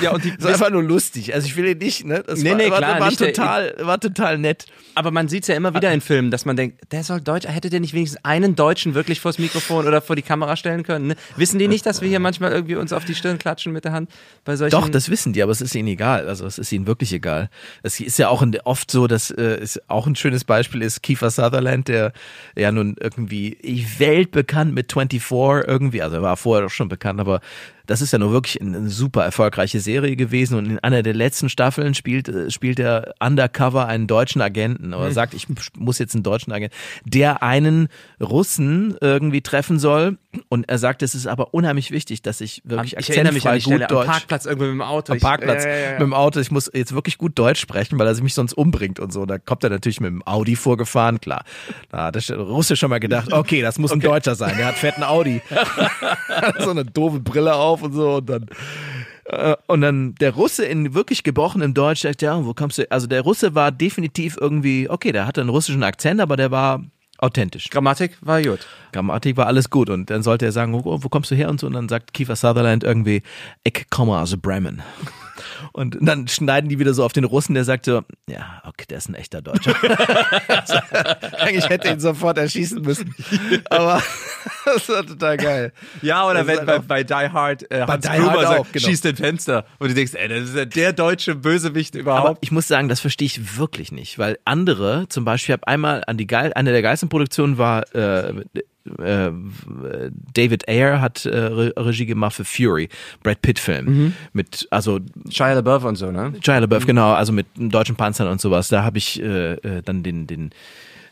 [0.00, 1.34] Ja, und die das ist einfach nur lustig.
[1.34, 2.22] Also ich will ihn nicht, ne?
[2.24, 4.66] Das nee, war, nee, war, klar, war, total, war total nett.
[4.94, 7.46] Aber man sieht es ja immer wieder in Filmen, dass man denkt, der soll Deutsch,
[7.46, 11.08] hätte der nicht wenigstens einen Deutschen wirklich vors Mikrofon oder vor die Kamera stellen können?
[11.08, 11.16] Ne?
[11.36, 13.92] Wissen die nicht, dass wir hier manchmal irgendwie uns auf die Stirn klatschen mit der
[13.92, 14.10] Hand
[14.44, 14.70] bei solchen?
[14.70, 16.28] Doch, das wissen die, aber es ist ihnen egal.
[16.28, 17.50] Also es ist ihnen wirklich egal.
[17.82, 21.30] Es ist ja auch oft so, dass äh, es auch ein schönes Beispiel ist, Kiefer
[21.30, 22.12] Sutherland, der
[22.56, 23.58] ja nun irgendwie
[23.98, 24.88] weltbekannt mit
[25.24, 27.40] 24 irgendwie, also er war vorher doch schon bekannt, aber
[27.86, 31.48] das ist ja nur wirklich eine super erfolgreiche Serie gewesen und in einer der letzten
[31.48, 35.12] Staffeln spielt, äh, spielt er undercover einen deutschen Agenten oder hm.
[35.12, 36.74] sagt, ich muss jetzt einen deutschen Agenten,
[37.04, 37.88] der einen
[38.20, 40.18] Russen irgendwie treffen soll
[40.48, 43.86] und er sagt, es ist aber unheimlich wichtig, dass ich wirklich ich die gut Stelle,
[43.86, 45.12] Deutsch, am Parkplatz irgendwie mit dem Auto.
[45.12, 48.06] Am Parkplatz ich, äh, mit dem Auto, ich muss jetzt wirklich gut Deutsch sprechen, weil
[48.06, 49.26] er mich sonst umbringt und so.
[49.26, 51.44] Da kommt er natürlich mit dem Audi vorgefahren, klar.
[51.90, 54.06] Da hat der Russe schon mal gedacht, okay, das muss ein okay.
[54.06, 55.42] Deutscher sein, der hat fetten Audi.
[56.60, 58.46] so eine doofe Brille auf und so und dann
[59.26, 62.90] äh, und dann der Russe in wirklich gebrochenem Deutsch sagt, ja, wo kommst du?
[62.90, 66.82] Also der Russe war definitiv irgendwie, okay, der hatte einen russischen Akzent, aber der war
[67.18, 67.70] authentisch.
[67.70, 68.66] Grammatik war gut.
[68.92, 69.88] Grammatik war alles gut.
[69.88, 71.66] Und dann sollte er sagen, wo, wo kommst du her und so.
[71.66, 73.22] Und dann sagt Kiefer Sutherland irgendwie,
[73.62, 74.82] ich komme aus Bremen.
[75.72, 78.98] Und dann schneiden die wieder so auf den Russen, der sagt so, ja, okay, der
[78.98, 79.74] ist ein echter Deutscher.
[80.48, 80.74] also,
[81.38, 83.14] eigentlich hätte ihn sofort erschießen müssen.
[83.70, 84.02] Aber
[84.64, 85.72] das war total geil.
[86.02, 88.86] Ja, oder wenn bei, bei, Die Hard äh, Hans Die Gruber sagt, genau.
[88.86, 92.28] schießt den Fenster und du denkst, ey, das ist ja der deutsche Bösewicht überhaupt.
[92.28, 95.66] Aber ich muss sagen, das verstehe ich wirklich nicht, weil andere, zum Beispiel, ich habe
[95.66, 98.44] einmal an die geil, eine der geilsten Produktionen war äh,
[98.98, 99.30] äh,
[100.34, 102.88] David Ayer hat äh, Regie gemacht für Fury,
[103.22, 104.12] Brad Pitt Film mhm.
[104.32, 106.88] mit also Shia LaBeouf und so ne Shia LaBeouf mhm.
[106.88, 110.50] genau also mit deutschen Panzern und sowas da habe ich äh, äh, dann den den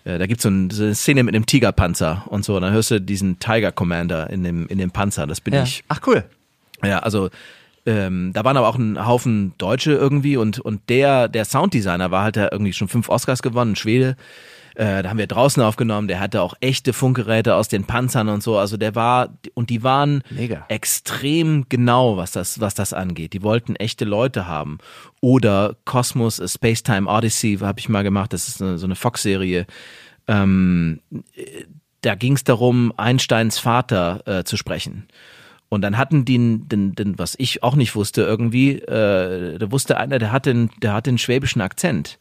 [0.05, 2.73] äh, da gibt's so, ein, so eine Szene mit einem Tigerpanzer und so und dann
[2.73, 5.63] hörst du diesen Tiger Commander in dem in dem Panzer das bin ja.
[5.63, 6.25] ich ach cool
[6.85, 7.31] ja also
[7.85, 12.23] ähm, da waren aber auch ein Haufen Deutsche irgendwie und und der der Sounddesigner war
[12.23, 14.17] halt da irgendwie schon fünf Oscars gewonnen, Schwede.
[14.75, 18.43] Äh, da haben wir draußen aufgenommen, der hatte auch echte Funkgeräte aus den Panzern und
[18.43, 18.57] so.
[18.59, 20.65] Also der war, und die waren Mega.
[20.69, 23.33] extrem genau, was das, was das angeht.
[23.33, 24.79] Die wollten echte Leute haben.
[25.21, 28.33] Oder Cosmos, A Spacetime Odyssey, habe ich mal gemacht.
[28.33, 29.67] Das ist eine, so eine Fox-Serie.
[30.29, 31.01] Ähm,
[32.01, 35.07] da ging es darum, Einsteins Vater äh, zu sprechen.
[35.69, 39.97] Und dann hatten die, den, den, was ich auch nicht wusste, irgendwie, äh, da wusste
[39.97, 42.19] einer, der hat den, der hat den schwäbischen Akzent.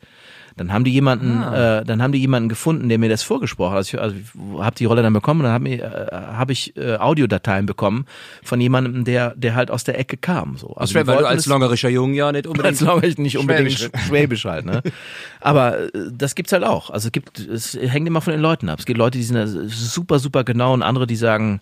[0.58, 1.80] Dann haben die jemanden, ah.
[1.80, 3.78] äh, dann haben die jemanden gefunden, der mir das vorgesprochen hat.
[3.78, 6.76] Also ich, also ich habe die Rolle dann bekommen und dann habe äh, hab ich
[6.78, 8.06] äh, Audiodateien bekommen
[8.43, 10.58] von jemandem, der, der halt aus der Ecke kam.
[10.58, 10.74] So.
[10.76, 12.68] Also weil du als longerischer Jung ja nicht unbedingt.
[12.68, 14.82] Als Longerisch nicht unbedingt Schwäbisch, Schwäbisch halt, ne?
[15.41, 16.89] Aber äh, das gibt's halt auch.
[16.89, 18.80] Also es gibt, es hängt immer von den Leuten ab.
[18.80, 21.62] Es gibt Leute, die sind super, super genau und andere, die sagen,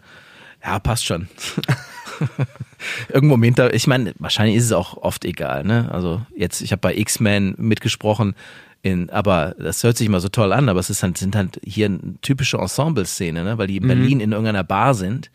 [0.64, 1.28] ja, passt schon.
[3.10, 5.90] Irgendwo im Hinter, ich meine, wahrscheinlich ist es auch oft egal, ne?
[5.92, 8.36] Also jetzt, ich habe bei X-Men mitgesprochen,
[8.82, 11.60] in, aber das hört sich immer so toll an, aber es ist halt, sind halt
[11.64, 13.58] hier eine typische Ensemble-Szene, ne?
[13.58, 13.88] weil die in mhm.
[13.88, 15.30] Berlin in irgendeiner Bar sind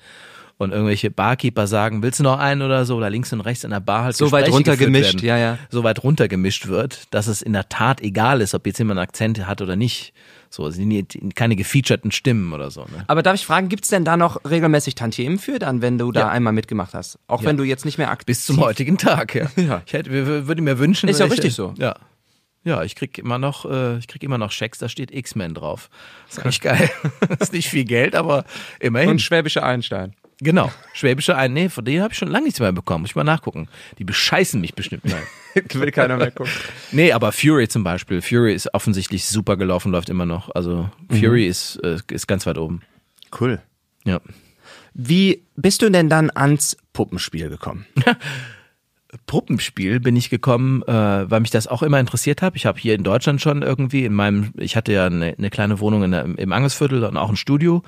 [0.56, 3.70] und irgendwelche Barkeeper sagen, willst du noch einen oder so, oder links und rechts in
[3.70, 5.58] der Bar halt so weit runtergemischt, ja, ja.
[5.70, 9.08] So weit runtergemischt wird, dass es in der Tat egal ist, ob jetzt jemand einen
[9.08, 10.14] Akzent hat oder nicht.
[10.48, 12.82] So, sind keine gefeaturten Stimmen oder so.
[12.82, 13.02] Ne?
[13.08, 16.20] Aber darf ich fragen, gibt's denn da noch regelmäßig Tantiemen für dann, wenn du da
[16.20, 16.28] ja.
[16.28, 17.18] einmal mitgemacht hast?
[17.26, 17.48] Auch ja.
[17.48, 19.46] wenn du jetzt nicht mehr aktiv Bis zum heutigen Tag, ja.
[19.56, 19.82] ja.
[19.84, 21.08] Ich hätte, würde mir wünschen.
[21.08, 21.74] Ist ja richtig so.
[21.76, 21.96] Ja.
[22.64, 25.90] Ja, ich krieg immer noch, äh, ich krieg immer noch Schecks, da steht X-Men drauf.
[26.26, 26.90] Das ist eigentlich geil.
[27.28, 28.44] das ist nicht viel Geld, aber
[28.80, 29.10] immerhin.
[29.10, 30.14] Und Schwäbische Einstein.
[30.40, 30.72] Genau.
[30.92, 33.02] Schwäbische Ein, nee, von denen habe ich schon lange nichts mehr bekommen.
[33.02, 33.68] Muss ich mal nachgucken.
[33.98, 35.22] Die bescheißen mich bestimmt mal.
[35.72, 36.52] Will keiner mehr gucken.
[36.92, 38.20] Nee, aber Fury zum Beispiel.
[38.20, 40.50] Fury ist offensichtlich super gelaufen, läuft immer noch.
[40.54, 42.82] Also Fury ist, äh, ist ganz weit oben.
[43.38, 43.60] Cool.
[44.04, 44.20] Ja.
[44.92, 47.86] Wie bist du denn dann ans Puppenspiel gekommen?
[49.26, 50.92] Puppenspiel bin ich gekommen, äh,
[51.30, 52.56] weil mich das auch immer interessiert hat.
[52.56, 55.80] Ich habe hier in Deutschland schon irgendwie in meinem, ich hatte ja eine, eine kleine
[55.80, 57.82] Wohnung in der, im Angelsviertel und auch ein Studio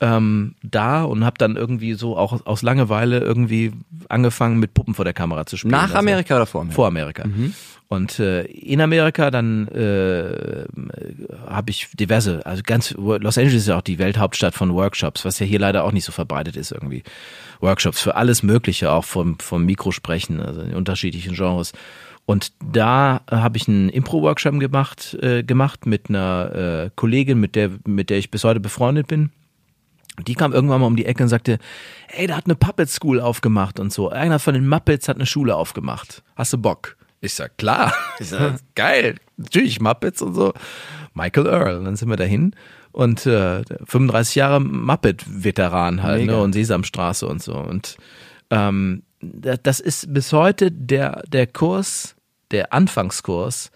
[0.00, 3.72] ähm, da und habe dann irgendwie so auch aus Langeweile irgendwie
[4.08, 5.72] angefangen mit Puppen vor der Kamera zu spielen.
[5.72, 6.74] Nach Also- Amerika oder vor Amerika?
[6.76, 7.24] vor Amerika.
[7.88, 10.64] Und äh, in Amerika dann äh,
[11.48, 15.40] habe ich diverse, also ganz Los Angeles ist ja auch die Welthauptstadt von Workshops, was
[15.40, 17.02] ja hier leider auch nicht so verbreitet ist irgendwie.
[17.60, 21.72] Workshops für alles Mögliche, auch vom vom Mikrosprechen, also in unterschiedlichen Genres.
[22.26, 27.70] Und da habe ich einen Impro-Workshop gemacht, äh, gemacht mit einer äh, Kollegin, mit der
[27.86, 29.30] mit der ich bis heute befreundet bin.
[30.26, 31.58] Die kam irgendwann mal um die Ecke und sagte,
[32.08, 34.10] ey, da hat eine Puppet School aufgemacht und so.
[34.10, 36.22] Einer von den Muppets hat eine Schule aufgemacht.
[36.36, 36.96] Hast du Bock?
[37.20, 37.94] Ich sag, klar.
[38.18, 39.16] Ich sag, geil.
[39.36, 40.52] Natürlich, Muppets und so.
[41.14, 41.76] Michael Earl.
[41.78, 42.54] Und dann sind wir dahin.
[42.92, 46.32] Und äh, 35 Jahre Muppet-Veteran halt, Mega.
[46.36, 46.42] ne?
[46.42, 47.54] Und Sesamstraße und so.
[47.54, 47.96] Und
[48.50, 52.16] ähm, da- das ist bis heute der, der Kurs,
[52.50, 53.70] der Anfangskurs,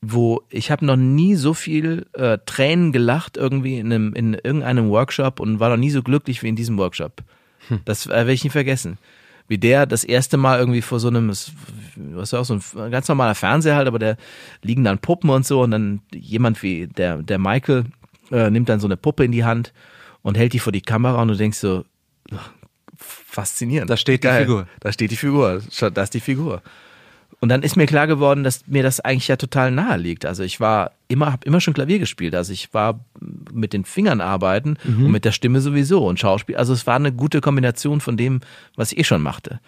[0.00, 4.88] wo ich habe noch nie so viel äh, Tränen gelacht irgendwie in, einem, in irgendeinem
[4.90, 7.22] Workshop und war noch nie so glücklich wie in diesem Workshop.
[7.86, 8.98] Das äh, werde ich nie vergessen.
[9.48, 11.52] Wie der das erste Mal irgendwie vor so einem, was
[12.22, 14.16] ist auch so ein ganz normaler Fernseher halt, aber der
[14.62, 17.84] liegen dann Puppen und so und dann jemand wie der, der Michael
[18.30, 19.72] äh, nimmt dann so eine Puppe in die Hand
[20.22, 21.84] und hält die vor die Kamera und du denkst so,
[22.96, 23.90] faszinierend.
[23.90, 24.66] Da steht die Figur.
[24.80, 25.62] Da steht die Figur.
[25.92, 26.62] Da ist die Figur.
[27.40, 30.24] Und dann ist mir klar geworden, dass mir das eigentlich ja total nahe liegt.
[30.24, 32.34] Also ich war immer, habe immer schon Klavier gespielt.
[32.34, 33.00] Also ich war
[33.52, 36.56] mit den Fingern arbeiten und mit der Stimme sowieso und Schauspiel.
[36.56, 38.40] Also es war eine gute Kombination von dem,
[38.76, 39.60] was ich eh schon machte.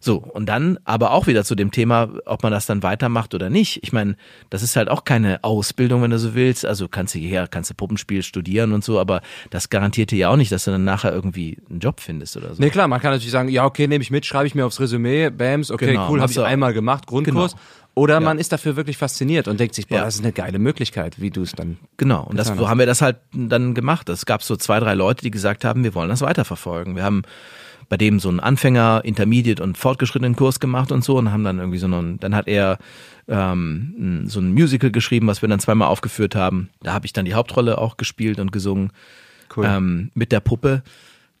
[0.00, 3.50] So, und dann aber auch wieder zu dem Thema, ob man das dann weitermacht oder
[3.50, 3.80] nicht.
[3.82, 4.16] Ich meine,
[4.50, 6.64] das ist halt auch keine Ausbildung, wenn du so willst.
[6.64, 10.28] Also kannst du hierher, kannst du Puppenspiel studieren und so, aber das garantiert dir ja
[10.30, 12.62] auch nicht, dass du dann nachher irgendwie einen Job findest oder so.
[12.62, 14.80] Nee, klar, man kann natürlich sagen, ja, okay, nehme ich mit, schreibe ich mir aufs
[14.80, 17.52] Resümee, Bams, okay, Genau, cool, habe ich einmal gemacht, Grundkurs.
[17.52, 17.62] Genau.
[17.98, 20.04] Oder man ist dafür wirklich fasziniert und denkt sich, boah, Ja.
[20.04, 21.78] das ist eine geile Möglichkeit, wie du es dann.
[21.96, 24.10] Genau, und das, so haben wir das halt dann gemacht.
[24.10, 26.94] Es gab so zwei, drei Leute, die gesagt haben, wir wollen das weiterverfolgen.
[26.94, 27.22] Wir haben
[27.88, 31.58] bei dem so einen Anfänger, Intermediate und fortgeschrittenen Kurs gemacht und so und haben dann
[31.58, 32.78] irgendwie so einen, dann hat er
[33.28, 36.70] ähm, so ein Musical geschrieben, was wir dann zweimal aufgeführt haben.
[36.82, 38.90] Da habe ich dann die Hauptrolle auch gespielt und gesungen
[39.54, 39.66] Cool.
[39.66, 40.82] ähm, mit der Puppe.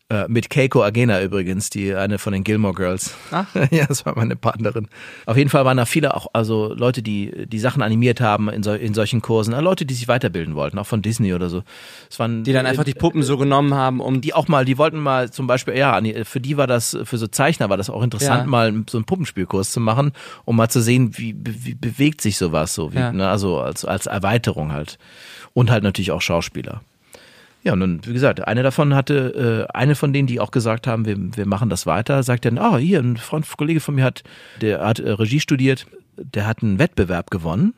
[0.08, 3.12] Äh, mit Keiko Agena übrigens, die eine von den Gilmore Girls.
[3.32, 3.52] Ach.
[3.72, 4.86] ja, das war meine Partnerin.
[5.26, 8.62] Auf jeden Fall waren da viele auch, also Leute, die die Sachen animiert haben in,
[8.62, 11.64] so, in solchen Kursen, äh, Leute, die sich weiterbilden wollten, auch von Disney oder so.
[12.08, 14.78] Es waren Die dann einfach die Puppen so genommen haben, um die auch mal, die
[14.78, 18.04] wollten mal zum Beispiel, ja, für die war das, für so Zeichner war das auch
[18.04, 18.46] interessant, Ja.
[18.46, 20.12] mal so einen Puppenspielkurs zu machen,
[20.44, 23.10] um mal zu sehen, wie, wie bewegt sich sowas so, wie, Ja.
[23.12, 24.98] ne, also als, als Erweiterung halt.
[25.52, 26.82] Und halt natürlich auch Schauspieler.
[27.66, 30.86] Ja, und dann, wie gesagt, eine davon hatte, äh, eine von denen, die auch gesagt
[30.86, 34.04] haben, wir, wir machen das weiter, sagt dann, ah, hier, ein Freund, Kollege von mir
[34.04, 34.22] hat,
[34.60, 37.74] der hat äh, Regie studiert, der hat einen Wettbewerb gewonnen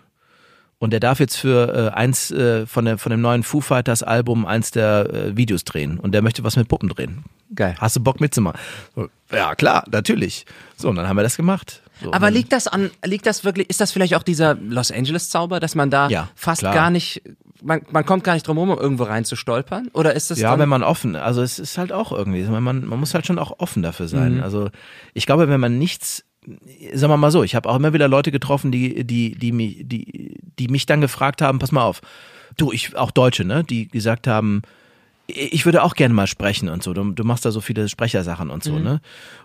[0.78, 4.02] und der darf jetzt für äh, eins äh, von, der, von dem neuen Foo Fighters
[4.02, 7.24] Album eins der äh, Videos drehen und der möchte was mit Puppen drehen.
[7.54, 7.74] Geil.
[7.78, 8.60] Hast du Bock mitzumachen?
[8.94, 10.44] So, Ja, klar, natürlich.
[10.76, 11.80] So, und dann haben wir das gemacht.
[12.04, 15.30] So, Aber liegt das an, liegt das wirklich, ist das vielleicht auch dieser Los Angeles
[15.30, 16.74] Zauber, dass man da Ja, fast klar.
[16.74, 17.22] gar nicht,
[17.62, 19.88] man, man kommt gar nicht drum rum, um irgendwo reinzustolpern?
[19.92, 23.00] Oder ist das Ja, wenn man offen, also es ist halt auch irgendwie, man, man
[23.00, 24.10] muss halt schon auch offen dafür Mhm.
[24.10, 24.40] sein.
[24.42, 24.70] Also
[25.14, 26.24] ich glaube, wenn man nichts,
[26.94, 29.82] sagen wir mal so, ich habe auch immer wieder Leute getroffen, die, die, die, mich,
[29.84, 32.00] die, die mich dann gefragt haben, pass mal auf,
[32.56, 34.62] du, ich, auch Deutsche, ne, die gesagt haben,
[35.26, 36.94] ich würde auch gerne mal sprechen und so.
[36.94, 38.82] Du, du machst da so viele Sprechersachen und so, Mhm.
[38.84, 39.00] ne?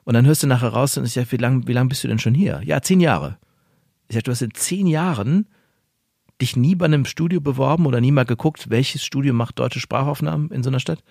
[0.06, 2.08] Und dann hörst du nachher raus und ich sag, wie lange wie lang bist du
[2.08, 2.62] denn schon hier?
[2.64, 3.38] Ja, zehn Jahre.
[4.08, 5.46] Ich sag, du hast in zehn Jahren
[6.42, 10.50] dich nie bei einem Studio beworben oder nie mal geguckt, welches Studio macht deutsche Sprachaufnahmen
[10.52, 11.04] in so einer Stadt?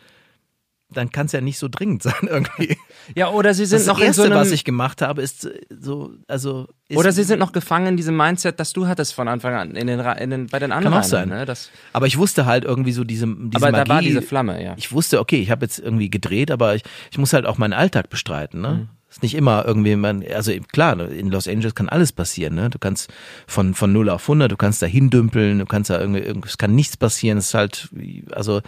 [0.90, 2.76] Dann kann es ja nicht so dringend sein irgendwie.
[3.14, 5.46] ja, oder sie sind Das noch Erste, in so einem, was ich gemacht habe, ist
[5.46, 9.14] äh, so, also ist, oder sie sind noch gefangen in diesem Mindset, das du hattest
[9.14, 10.98] von Anfang an, in den, in den, bei den anderen.
[10.98, 11.30] auch sein.
[11.30, 11.46] Ne?
[11.46, 13.88] Das, aber ich wusste halt irgendwie so diese, diese aber Magie.
[13.88, 14.74] da war diese Flamme, ja.
[14.76, 17.72] ich wusste, okay, ich habe jetzt irgendwie gedreht, aber ich, ich muss halt auch meinen
[17.72, 18.88] Alltag bestreiten, Mhm.
[19.12, 22.70] Ist nicht immer irgendwie, man, also klar, in Los Angeles kann alles passieren, ne?
[22.70, 23.12] Du kannst
[23.46, 26.74] von, von 0 auf 100, du kannst da hindümpeln, du kannst da irgendwie, es kann
[26.74, 27.90] nichts passieren, es ist halt,
[28.30, 28.62] also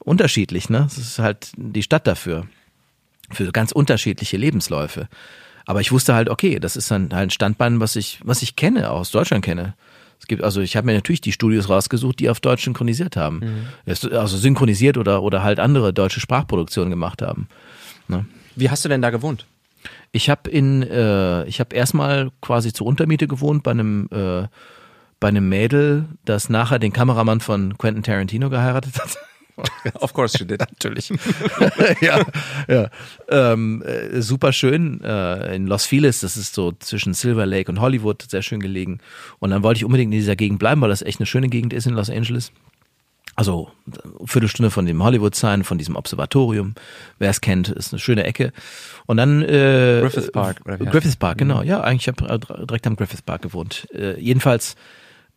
[0.00, 0.88] unterschiedlich, ne?
[0.88, 2.48] Es ist halt die Stadt dafür.
[3.30, 5.08] Für ganz unterschiedliche Lebensläufe.
[5.66, 8.56] Aber ich wusste halt, okay, das ist dann halt ein Standbein, was ich, was ich
[8.56, 9.74] kenne, aus Deutschland kenne.
[10.18, 13.68] Es gibt, also ich habe mir natürlich die Studios rausgesucht, die auf Deutsch synchronisiert haben.
[13.86, 13.92] Mhm.
[14.16, 17.48] Also synchronisiert oder, oder halt andere deutsche Sprachproduktionen gemacht haben.
[18.08, 18.26] Ne?
[18.56, 19.46] Wie hast du denn da gewohnt?
[20.12, 24.48] Ich habe in, äh, ich habe erstmal quasi zur Untermiete gewohnt bei einem, äh,
[25.20, 29.18] bei einem Mädel, das nachher den Kameramann von Quentin Tarantino geheiratet hat.
[30.00, 30.60] of course she did.
[30.60, 31.10] Natürlich.
[32.00, 32.24] ja,
[32.68, 32.90] ja.
[33.28, 37.80] Ähm, äh, super schön äh, in Los Feliz, das ist so zwischen Silver Lake und
[37.80, 38.98] Hollywood, sehr schön gelegen.
[39.38, 41.72] Und dann wollte ich unbedingt in dieser Gegend bleiben, weil das echt eine schöne Gegend
[41.72, 42.52] ist in Los Angeles.
[43.36, 43.70] Also
[44.24, 46.74] Viertelstunde von dem Hollywood Sign, von diesem Observatorium.
[47.18, 48.52] Wer es kennt, ist eine schöne Ecke.
[49.04, 50.62] Und dann äh, Griffith Park.
[50.64, 51.60] Oder Griffith Park, genau.
[51.60, 51.68] Mhm.
[51.68, 53.86] Ja, eigentlich habe ich direkt am Griffith Park gewohnt.
[53.92, 54.74] Äh, jedenfalls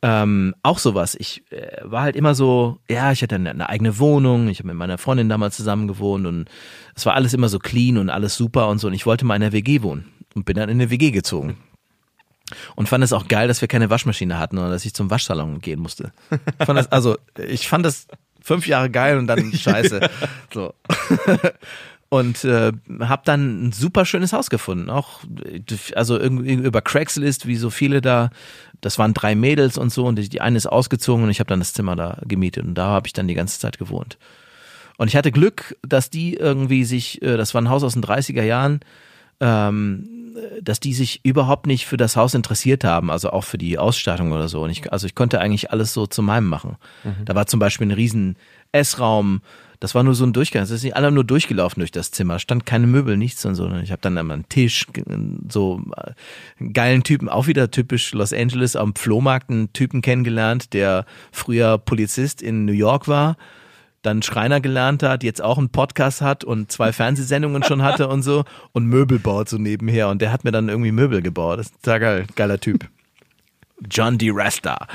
[0.02, 1.16] ähm, auch sowas.
[1.20, 4.68] Ich äh, war halt immer so, ja, ich hatte eine, eine eigene Wohnung, ich habe
[4.68, 6.48] mit meiner Freundin damals zusammen gewohnt und
[6.96, 8.88] es war alles immer so clean und alles super und so.
[8.88, 11.58] Und ich wollte mal in einer WG wohnen und bin dann in eine WG gezogen.
[12.76, 15.62] Und fand es auch geil, dass wir keine Waschmaschine hatten oder dass ich zum Waschsalon
[15.62, 16.12] gehen musste.
[16.60, 18.08] Ich fand das, also, ich fand das
[18.42, 20.10] fünf Jahre geil und dann scheiße.
[20.54, 20.74] So.
[22.10, 22.72] und äh,
[23.02, 24.90] habe dann ein super schönes Haus gefunden.
[24.90, 25.22] Auch
[25.96, 28.32] also irgendwie über Craigslist, wie so viele da.
[28.82, 31.60] Das waren drei Mädels und so und die eine ist ausgezogen und ich habe dann
[31.60, 34.18] das Zimmer da gemietet und da habe ich dann die ganze Zeit gewohnt.
[34.98, 38.04] Und ich hatte Glück, dass die irgendwie sich, äh, das war ein Haus aus den
[38.04, 38.82] 30er Jahren,
[39.40, 40.19] ähm,
[40.62, 44.32] dass die sich überhaupt nicht für das Haus interessiert haben, also auch für die Ausstattung
[44.32, 44.64] oder so.
[44.64, 46.78] Und ich, also ich konnte eigentlich alles so zu meinem machen.
[47.04, 47.26] Mhm.
[47.26, 48.38] Da war zum Beispiel ein riesen
[48.72, 49.42] Essraum,
[49.80, 50.64] das war nur so ein Durchgang.
[50.64, 52.40] Es ist nicht alle nur durchgelaufen durch das Zimmer.
[52.40, 53.72] Stand keine Möbel, nichts und so.
[53.82, 54.88] Ich habe dann einen Tisch,
[55.48, 55.82] so
[56.60, 61.78] einen geilen Typen, auch wieder typisch Los Angeles am Flohmarkt, einen Typen kennengelernt, der früher
[61.78, 63.38] Polizist in New York war
[64.02, 68.24] dann Schreiner gelernt hat, jetzt auch einen Podcast hat und zwei Fernsehsendungen schon hatte und
[68.24, 71.60] so und Möbel baut so nebenher und der hat mir dann irgendwie Möbel gebaut.
[71.60, 72.88] Das ist ein geil, geiler Typ.
[73.90, 74.30] John D.
[74.32, 74.88] Resta.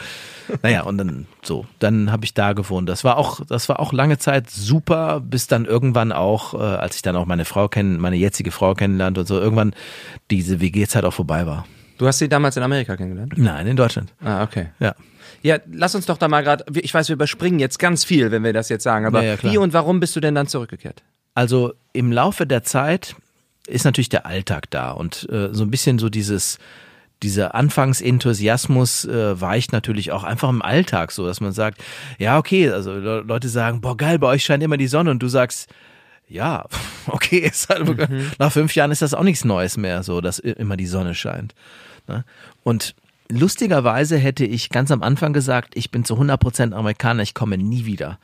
[0.63, 2.89] Naja, und dann so, dann habe ich da gewohnt.
[2.89, 6.97] Das war auch, das war auch lange Zeit super, bis dann irgendwann auch, äh, als
[6.97, 9.75] ich dann auch meine Frau kennen, meine jetzige Frau kennenlernte und so, irgendwann
[10.31, 11.67] diese WG-Zeit auch vorbei war.
[11.97, 13.35] Du hast sie damals in Amerika kennengelernt?
[13.37, 14.13] Nein, in Deutschland.
[14.23, 14.69] Ah, okay.
[14.81, 14.95] Ja.
[15.45, 18.43] Ja, lass uns doch da mal gerade, ich weiß, wir überspringen jetzt ganz viel, wenn
[18.43, 21.03] wir das jetzt sagen, aber ja, ja, wie und warum bist du denn dann zurückgekehrt?
[21.35, 23.15] Also im Laufe der Zeit
[23.67, 26.59] ist natürlich der Alltag da und äh, so ein bisschen so dieses
[27.23, 31.83] dieser Anfangsenthusiasmus äh, weicht natürlich auch einfach im Alltag so, dass man sagt,
[32.19, 35.29] ja, okay, also Leute sagen, boah, geil, bei euch scheint immer die Sonne und du
[35.29, 35.69] sagst,
[36.27, 36.65] ja,
[37.07, 38.31] okay, halt, mhm.
[38.39, 41.55] nach fünf Jahren ist das auch nichts Neues mehr, so, dass immer die Sonne scheint.
[42.09, 42.25] Ne?
[42.63, 42.95] Und
[43.39, 47.85] lustigerweise hätte ich ganz am Anfang gesagt, ich bin zu 100% Amerikaner, ich komme nie
[47.85, 48.19] wieder.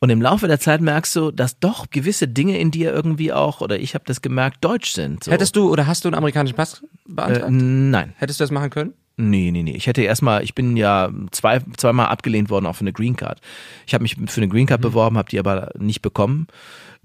[0.00, 3.60] Und im Laufe der Zeit merkst du, dass doch gewisse Dinge in dir irgendwie auch,
[3.60, 5.24] oder ich habe das gemerkt, deutsch sind.
[5.24, 5.32] So.
[5.32, 7.48] Hättest du oder hast du einen amerikanischen Pass beantragt?
[7.48, 8.12] Äh, nein.
[8.18, 8.92] Hättest du das machen können?
[9.16, 9.76] Nee, nee, nee.
[9.76, 13.40] Ich hätte erstmal, ich bin ja zwei, zweimal abgelehnt worden auch für eine Green Card.
[13.86, 14.88] Ich habe mich für eine Green Card mhm.
[14.88, 16.48] beworben, habe die aber nicht bekommen.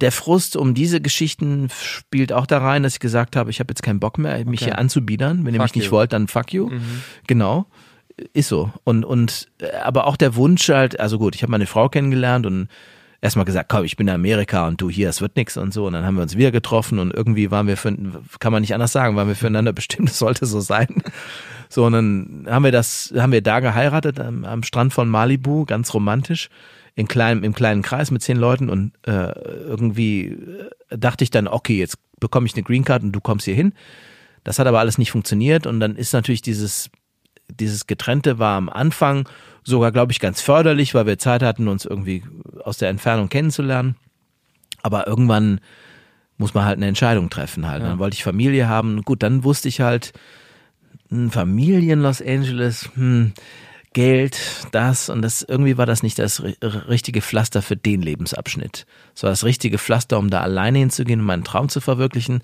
[0.01, 3.71] Der Frust um diese Geschichten spielt auch da rein, dass ich gesagt habe, ich habe
[3.71, 4.71] jetzt keinen Bock mehr, mich okay.
[4.71, 5.45] hier anzubiedern.
[5.45, 5.91] Wenn fuck ihr mich nicht you.
[5.91, 6.69] wollt, dann fuck you.
[6.69, 7.01] Mhm.
[7.27, 7.65] Genau.
[8.33, 8.71] Ist so.
[8.83, 12.45] Und, und, äh, aber auch der Wunsch halt, also gut, ich habe meine Frau kennengelernt
[12.45, 12.67] und
[13.21, 15.87] erstmal gesagt, komm, ich bin in Amerika und du hier, es wird nix und so.
[15.87, 17.95] Und dann haben wir uns wieder getroffen und irgendwie waren wir für,
[18.39, 21.03] kann man nicht anders sagen, waren wir füreinander bestimmt, das sollte so sein.
[21.69, 25.65] So, und dann haben wir das, haben wir da geheiratet am, am Strand von Malibu,
[25.65, 26.49] ganz romantisch
[26.99, 30.37] in kleinem, im kleinen Kreis mit zehn Leuten und äh, irgendwie
[30.89, 33.55] äh, dachte ich dann, okay, jetzt bekomme ich eine Green Card und du kommst hier
[33.55, 33.71] hin.
[34.43, 36.89] Das hat aber alles nicht funktioniert und dann ist natürlich dieses,
[37.47, 39.29] dieses Getrennte war am Anfang
[39.63, 42.23] sogar, glaube ich, ganz förderlich, weil wir Zeit hatten, uns irgendwie
[42.65, 43.95] aus der Entfernung kennenzulernen.
[44.81, 45.61] Aber irgendwann
[46.37, 47.81] muss man halt eine Entscheidung treffen halt.
[47.81, 47.89] Ja.
[47.89, 49.03] Dann wollte ich Familie haben.
[49.03, 50.11] Gut, dann wusste ich halt,
[51.29, 53.31] Familie in Los Angeles, hm,
[53.93, 54.39] Geld,
[54.71, 58.85] das und das irgendwie war das nicht das richtige Pflaster für den Lebensabschnitt.
[59.15, 62.41] Es war das richtige Pflaster, um da alleine hinzugehen, um meinen Traum zu verwirklichen.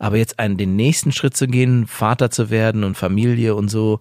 [0.00, 4.00] Aber jetzt einen, den nächsten Schritt zu gehen, Vater zu werden und Familie und so,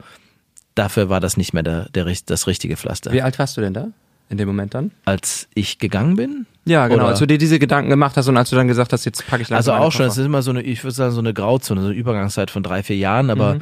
[0.73, 3.11] dafür war das nicht mehr der, der, das richtige Pflaster.
[3.11, 3.89] Wie alt warst du denn da?
[4.29, 4.91] In dem Moment dann?
[5.05, 6.47] Als ich gegangen bin?
[6.65, 7.03] Ja, genau.
[7.03, 7.09] Oder?
[7.09, 9.43] Als du dir diese Gedanken gemacht hast und als du dann gesagt hast, jetzt packe
[9.43, 11.33] ich langsam Also auch schon, es ist immer so eine, ich würde sagen, so eine
[11.33, 13.61] Grauzone, so eine Übergangszeit von drei, vier Jahren, aber mhm.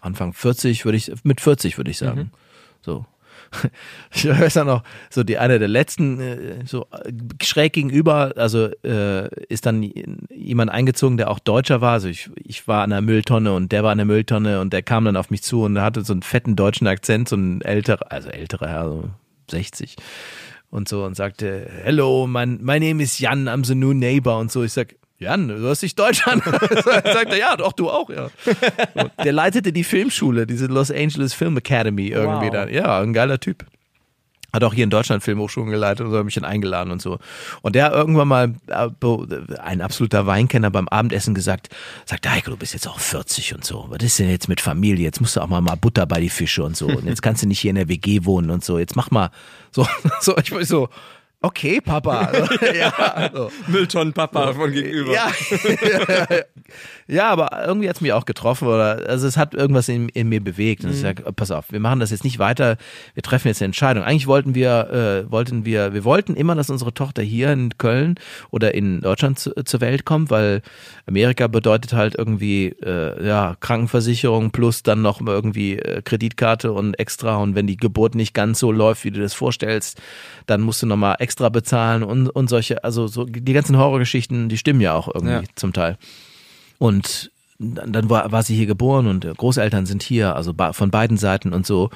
[0.00, 2.20] Anfang 40 würde ich, mit 40 würde ich sagen.
[2.20, 2.30] Mhm.
[2.86, 3.04] So.
[4.14, 6.86] Ich weiß ja noch, so die eine der letzten, äh, so
[7.42, 11.92] schräg gegenüber, also äh, ist dann jemand eingezogen, der auch Deutscher war.
[11.92, 14.82] Also ich, ich war an der Mülltonne und der war an der Mülltonne und der
[14.82, 18.10] kam dann auf mich zu und hatte so einen fetten deutschen Akzent, so ein älterer,
[18.10, 19.10] also älterer Herr, so
[19.50, 19.96] 60
[20.70, 24.50] und so und sagte, Hello, mein, my name is Jan, I'm the new neighbor und
[24.50, 24.62] so.
[24.62, 26.40] Ich sag, Jan, du hörst dich Deutsch an.
[26.44, 28.28] sagt er, ja, doch, du auch, ja.
[29.24, 32.52] Der leitete die Filmschule, diese Los Angeles Film Academy irgendwie Wow.
[32.52, 32.68] dann.
[32.72, 33.64] Ja, ein geiler Typ.
[34.52, 37.18] Hat auch hier in Deutschland Filmhochschulen geleitet und so hat mich dann eingeladen und so.
[37.62, 38.88] Und der hat irgendwann mal, äh,
[39.60, 41.68] ein absoluter Weinkenner beim Abendessen gesagt,
[42.06, 43.86] sagt, Heiko, du bist jetzt auch 40 und so.
[43.88, 45.04] Was ist denn jetzt mit Familie?
[45.04, 46.86] Jetzt musst du auch mal, mal Butter bei die Fische und so.
[46.86, 48.78] Und jetzt kannst du nicht hier in der WG wohnen und so.
[48.78, 49.30] Jetzt mach mal
[49.72, 49.86] so,
[50.20, 50.88] so ich war so,
[51.46, 52.32] okay, Papa.
[52.74, 53.50] ja, so.
[53.68, 55.12] Mülltonnenpapa von gegenüber.
[55.12, 55.30] Ja.
[57.06, 60.28] ja, aber irgendwie hat es mich auch getroffen oder also es hat irgendwas in, in
[60.28, 60.84] mir bewegt.
[60.84, 62.76] Und ich sage, pass auf, wir machen das jetzt nicht weiter,
[63.14, 64.02] wir treffen jetzt eine Entscheidung.
[64.02, 68.16] Eigentlich wollten wir, äh, wollten wir, wir wollten immer, dass unsere Tochter hier in Köln
[68.50, 70.62] oder in Deutschland zu, zur Welt kommt, weil
[71.06, 77.36] Amerika bedeutet halt irgendwie äh, ja Krankenversicherung plus dann noch irgendwie äh, Kreditkarte und extra
[77.36, 80.00] und wenn die Geburt nicht ganz so läuft, wie du das vorstellst,
[80.46, 84.58] dann musst du nochmal extra bezahlen und, und solche, also so die ganzen Horrorgeschichten, die
[84.58, 85.42] stimmen ja auch irgendwie Ja.
[85.54, 85.98] zum Teil.
[86.78, 91.54] Und dann war, war sie hier geboren und Großeltern sind hier, also von beiden Seiten
[91.54, 91.88] und so.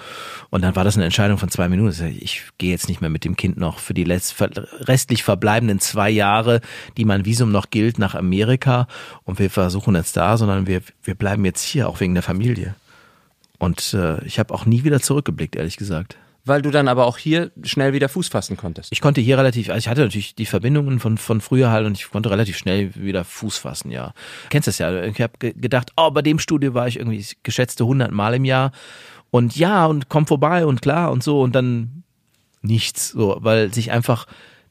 [0.49, 2.17] Und dann war das eine Entscheidung von zwei Minuten.
[2.19, 6.63] Ich gehe jetzt nicht mehr mit dem Kind noch für die restlich verbleibenden zwei Jahre,
[6.97, 8.87] die mein Visum noch gilt, nach Amerika.
[9.25, 12.75] Und wir versuchen jetzt da, sondern wir, wir bleiben jetzt hier, auch wegen der Familie.
[13.59, 16.17] Und äh, ich habe auch nie wieder zurückgeblickt, ehrlich gesagt.
[16.45, 18.93] Weil du dann aber auch hier schnell wieder Fuß fassen konntest.
[18.93, 21.99] Ich konnte hier relativ, also ich hatte natürlich die Verbindungen von, von früher halt und
[21.99, 24.15] ich konnte relativ schnell wieder Fuß fassen, ja.
[24.49, 25.05] Kennst das ja.
[25.05, 28.45] Ich habe ge gedacht, oh, bei dem Studio war ich irgendwie geschätzte 100 Mal im
[28.45, 28.73] Jahr
[29.31, 32.05] und ja und komm vorbei und klar und so und dann
[32.63, 34.27] nichts, so, weil sich einfach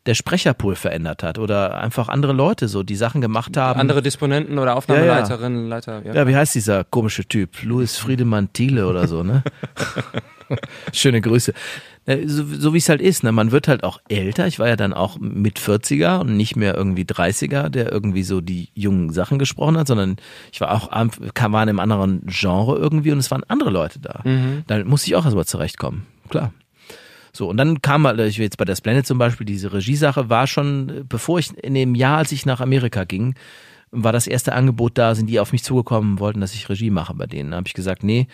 [0.06, 3.80] der Sprecherpool verändert hat oder einfach andere Leute so die Sachen gemacht haben.
[3.80, 6.04] Andere Disponenten oder Aufnahmeleiterinnen, Leiter.
[6.06, 6.14] Ja.
[6.14, 7.62] Ja, wie heißt dieser komische Typ?
[7.64, 9.44] Louis Friedemann Thiele oder so, ne?
[10.94, 11.54] Schöne Grüße.
[12.26, 13.32] So, so wie es halt ist, ne?
[13.32, 14.48] Man wird halt auch älter.
[14.48, 18.42] Ich war ja dann auch mit 40er und nicht mehr irgendwie 30er, der irgendwie so
[18.42, 20.18] die jungen Sachen gesprochen hat, sondern
[20.52, 23.70] ich war auch am- kam war in einem anderen Genre irgendwie und es waren andere
[23.70, 24.24] Leute da.
[24.66, 26.08] Da musste ich auch erstmal zurechtkommen.
[26.30, 26.52] Klar.
[27.32, 30.48] So, und dann kam halt, ich jetzt bei der Splendid zum Beispiel, diese Regiesache war
[30.48, 33.36] schon, bevor ich in dem Jahr, als ich nach Amerika ging,
[33.92, 37.14] war das erste Angebot da, sind die auf mich zugekommen, wollten, dass ich Regie mache
[37.14, 37.52] bei denen.
[37.52, 38.28] Da habe ich gesagt, nee,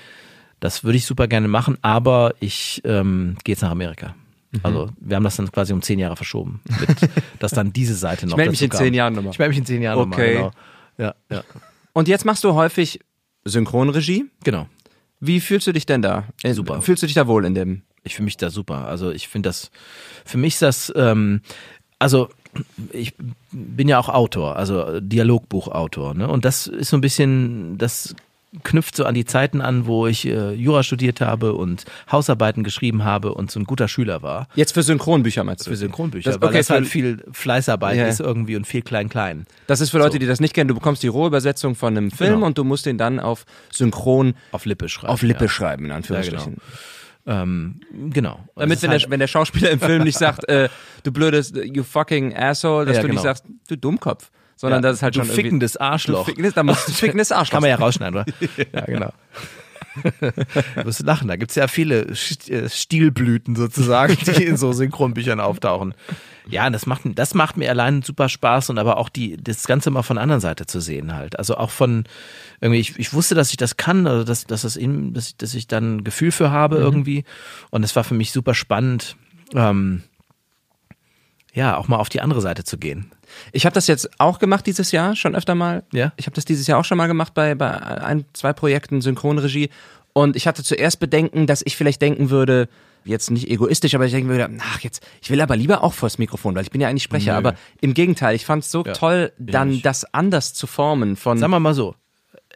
[0.59, 4.15] das würde ich super gerne machen, aber ich ähm, gehe jetzt nach Amerika.
[4.63, 6.89] Also wir haben das dann quasi um zehn Jahre verschoben, mit,
[7.39, 8.79] dass dann diese Seite noch melde mich in kam.
[8.79, 9.33] zehn Jahren nochmal.
[9.33, 10.35] Ich melde mich in zehn Jahren Okay.
[10.35, 10.51] nochmal,
[10.97, 11.13] genau.
[11.29, 11.43] Ja, ja,
[11.91, 12.99] Und jetzt machst du häufig
[13.43, 14.25] Synchronregie.
[14.43, 14.67] genau.
[15.19, 16.25] Wie fühlst du dich denn da?
[16.51, 16.81] Super.
[16.81, 17.81] Fühlst du dich da wohl in dem?
[18.03, 18.85] Ich fühle mich da super.
[18.87, 19.71] Also ich finde das,
[20.25, 21.41] für mich ist das, ähm,
[21.99, 22.29] also
[22.91, 23.13] ich
[23.51, 26.27] bin ja auch Autor, also Dialogbuchautor, ne?
[26.27, 28.15] Und das ist so ein bisschen, das
[28.63, 33.03] knüpft so an die Zeiten an, wo ich äh, Jura studiert habe und Hausarbeiten geschrieben
[33.03, 34.47] habe und so ein guter Schüler war.
[34.55, 35.71] Jetzt für Synchronbücher meinst du?
[35.71, 38.07] Für Synchronbücher, Das- weil okay, das halt viel Fleißarbeit Ja.
[38.07, 39.45] ist irgendwie und viel klein-klein.
[39.67, 40.67] Das ist für Leute, die das nicht kennen.
[40.67, 42.45] Du bekommst die Rohübersetzung von einem Film Genau.
[42.47, 45.13] und du musst den dann auf Synchron Auf Lippe schreiben.
[45.13, 45.49] auf Lippe ja.
[45.49, 46.57] schreiben, in Anführungsstrichen.
[47.27, 47.79] Ähm,
[48.11, 48.39] genau.
[48.55, 50.69] Damit, Das wenn ist der, wenn der Schauspieler im Film nicht sagt, äh,
[51.03, 53.23] du blödes, you fucking asshole, dass Ja, du nicht genau.
[53.33, 56.19] sagst, du Dummkopf, sondern ja, das ist halt du schon fickendes Arschloch.
[56.19, 57.53] Du fickendes, da musst du fickendes Arschloch.
[57.53, 58.25] Kann man ja rausschneiden, oder?
[58.73, 59.13] ja, genau.
[60.21, 65.93] du wirst lachen, da gibt's ja viele äh, Stilblüten sozusagen, die in so Synchronbüchern auftauchen.
[66.47, 69.89] Ja, das macht, das macht mir allein super Spaß und aber auch die, das Ganze
[69.89, 71.39] mal von der anderen Seite zu sehen halt.
[71.39, 72.03] Also auch von,
[72.61, 75.37] irgendwie, ich, ich wusste, dass ich das kann, also dass, dass, das in, dass, ich,
[75.37, 77.23] dass ich dann ein Gefühl für habe irgendwie.
[77.71, 79.15] Und es war für mich super spannend,
[79.53, 80.03] ähm,
[81.53, 83.11] ja, auch mal auf die andere Seite zu gehen.
[83.51, 85.83] Ich habe das jetzt auch gemacht dieses Jahr, schon öfter mal.
[85.93, 86.13] Ja.
[86.17, 89.69] Ich habe das dieses Jahr auch schon mal gemacht bei, bei ein, zwei Projekten Synchronregie.
[90.13, 92.69] Und ich hatte zuerst Bedenken, dass ich vielleicht denken würde,
[93.03, 96.17] jetzt nicht egoistisch, aber ich denken würde, ach jetzt, ich will aber lieber auch vors
[96.17, 97.33] Mikrofon, weil ich bin ja eigentlich Sprecher.
[97.33, 97.37] Nö.
[97.37, 99.85] Aber im Gegenteil, ich fand es so Ja, toll, dann nicht.
[99.85, 101.95] das anders zu formen von Sagen wir mal so.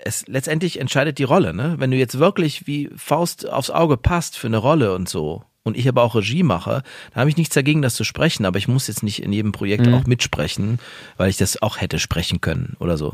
[0.02, 1.76] Es, letztendlich entscheidet die Rolle, ne?
[1.78, 5.78] Wenn du jetzt wirklich wie Faust aufs Auge passt für eine Rolle und so, und
[5.78, 8.68] ich aber auch Regie mache, da habe ich nichts dagegen, das zu sprechen, aber ich
[8.68, 9.94] muss jetzt nicht in jedem Projekt Mhm.
[9.94, 10.80] auch mitsprechen,
[11.18, 13.14] weil ich das auch hätte sprechen können oder so.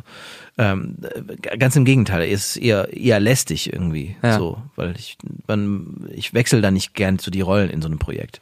[0.58, 0.96] Ähm,
[1.44, 4.38] äh, ganz im Gegenteil, es ist eher, eher lästig irgendwie, Ja.
[4.38, 8.00] so, weil ich, man, ich wechsle da nicht gern zu die Rollen in so einem
[8.00, 8.42] Projekt.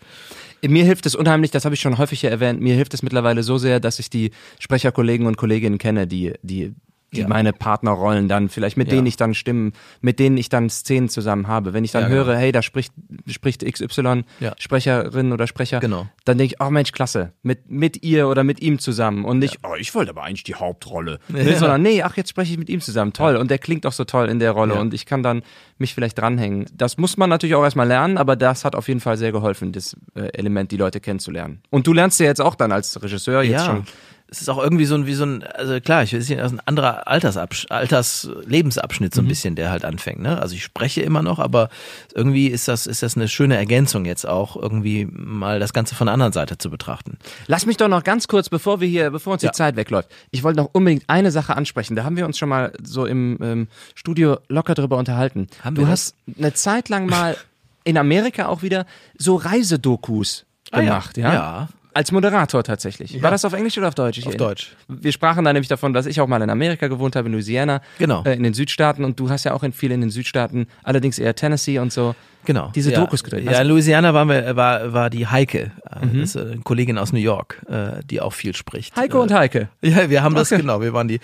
[0.66, 3.44] Mir hilft es unheimlich, das habe ich schon häufig hier erwähnt, mir hilft es mittlerweile
[3.44, 6.74] so sehr, dass ich die Sprecherkollegen und Kolleginnen kenne, die, die,
[7.14, 7.28] die Ja.
[7.28, 8.96] meine Partnerrollen dann vielleicht, mit Ja.
[8.96, 11.74] denen ich dann Stimmen, mit denen ich dann Szenen zusammen habe.
[11.74, 12.26] Wenn ich dann Ja, genau.
[12.26, 12.94] höre, hey, da spricht,
[13.28, 14.24] spricht XY.
[14.60, 16.08] Sprecherin oder Sprecher, Genau.
[16.26, 19.60] dann denke ich, oh Mensch, klasse, mit, mit ihr oder mit ihm zusammen und nicht,
[19.64, 22.70] oh, ich wollte aber eigentlich die Hauptrolle, nee, sondern nee, ach, jetzt spreche ich mit
[22.70, 25.24] ihm zusammen, toll und der klingt auch so toll in der Rolle und ich kann
[25.24, 25.44] dann
[25.78, 26.66] mich vielleicht dranhängen.
[26.74, 29.72] Das muss man natürlich auch erstmal lernen, aber das hat auf jeden Fall sehr geholfen,
[29.72, 31.62] das äh, Element, die Leute kennenzulernen.
[31.70, 33.66] Und du lernst ja jetzt auch dann als Regisseur jetzt Ja.
[33.66, 33.86] schon
[34.34, 36.60] es ist auch irgendwie so ein, wie so ein, also klar, ich weiß nicht, ein
[36.66, 39.30] anderer Altersabsch Alters, Lebensabschnitt so ein mhm.
[39.30, 40.42] bisschen, der halt anfängt, ne?
[40.42, 41.70] Also ich spreche immer noch, aber
[42.16, 46.08] irgendwie ist das, ist das eine schöne Ergänzung jetzt auch, irgendwie mal das Ganze von
[46.08, 47.20] der anderen Seite zu betrachten.
[47.46, 49.52] Lass mich doch noch ganz kurz, bevor wir hier, bevor uns ja.
[49.52, 51.96] die Zeit wegläuft, ich wollte noch unbedingt eine Sache ansprechen.
[51.96, 55.46] Da haben wir uns schon mal so im ähm, Studio locker drüber unterhalten.
[55.64, 57.38] Haben du hast eine Zeit lang mal
[57.84, 61.28] in Amerika auch wieder so Reisedokus gemacht, ah, ja.
[61.28, 61.34] ja?
[61.34, 61.70] ja.
[61.94, 63.12] Als Moderator tatsächlich.
[63.14, 63.22] Ja.
[63.22, 64.18] War das auf Englisch oder auf Deutsch?
[64.18, 64.76] Ich auf Deutsch.
[64.88, 67.82] Wir sprachen da nämlich davon, dass ich auch mal in Amerika gewohnt habe, in Louisiana.
[68.00, 68.24] Genau.
[68.24, 71.20] Äh, in den Südstaaten und du hast ja auch in viel in den Südstaaten, allerdings
[71.20, 72.16] eher Tennessee und so.
[72.46, 72.72] Genau.
[72.76, 73.00] Diese ja.
[73.00, 73.46] Dokus gedreht.
[73.46, 76.22] Ja, in Louisiana waren wir, war, war die Heike, äh, mhm.
[76.22, 78.96] das ist eine Kollegin aus New York, äh, die auch viel spricht.
[78.96, 79.70] Heike und Heike.
[79.82, 80.82] Ja, wir haben das genau.
[80.82, 81.20] Wir waren die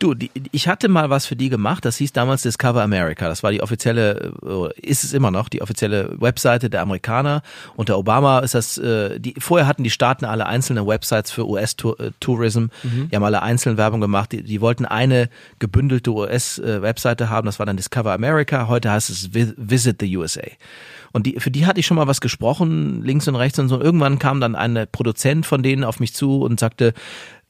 [0.00, 3.28] Du, die, ich hatte mal was für die gemacht, das hieß damals Discover America.
[3.28, 7.42] Das war die offizielle, äh, ist es immer noch, die offizielle Webseite der Amerikaner.
[7.76, 12.66] Unter Obama ist das, äh, die, vorher hatten die Staaten alle einzelne Websites für US-Tourism.
[12.82, 13.08] Mhm.
[13.10, 14.32] Die haben alle einzelne Werbung gemacht.
[14.32, 15.28] Die, die wollten eine
[15.60, 18.66] gebündelte US-Webseite haben, das war dann Discover America.
[18.66, 20.42] Heute heißt es Visit the USA.
[21.14, 23.80] Und die, für die hatte ich schon mal was gesprochen, links und rechts und so.
[23.80, 26.92] Irgendwann kam dann ein Produzent von denen auf mich zu und sagte,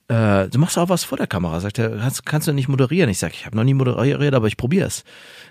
[0.09, 1.61] äh, du machst auch was vor der Kamera.
[1.61, 3.09] Sagt er, kannst, kannst du nicht moderieren?
[3.11, 5.05] Ich sage, ich habe noch nie moderiert, aber ich probier's.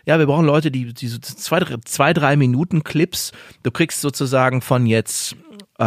[0.05, 3.31] Ja, wir brauchen Leute, die, die so zwei, zwei, drei Minuten Clips,
[3.63, 5.35] du kriegst sozusagen von jetzt
[5.79, 5.83] äh,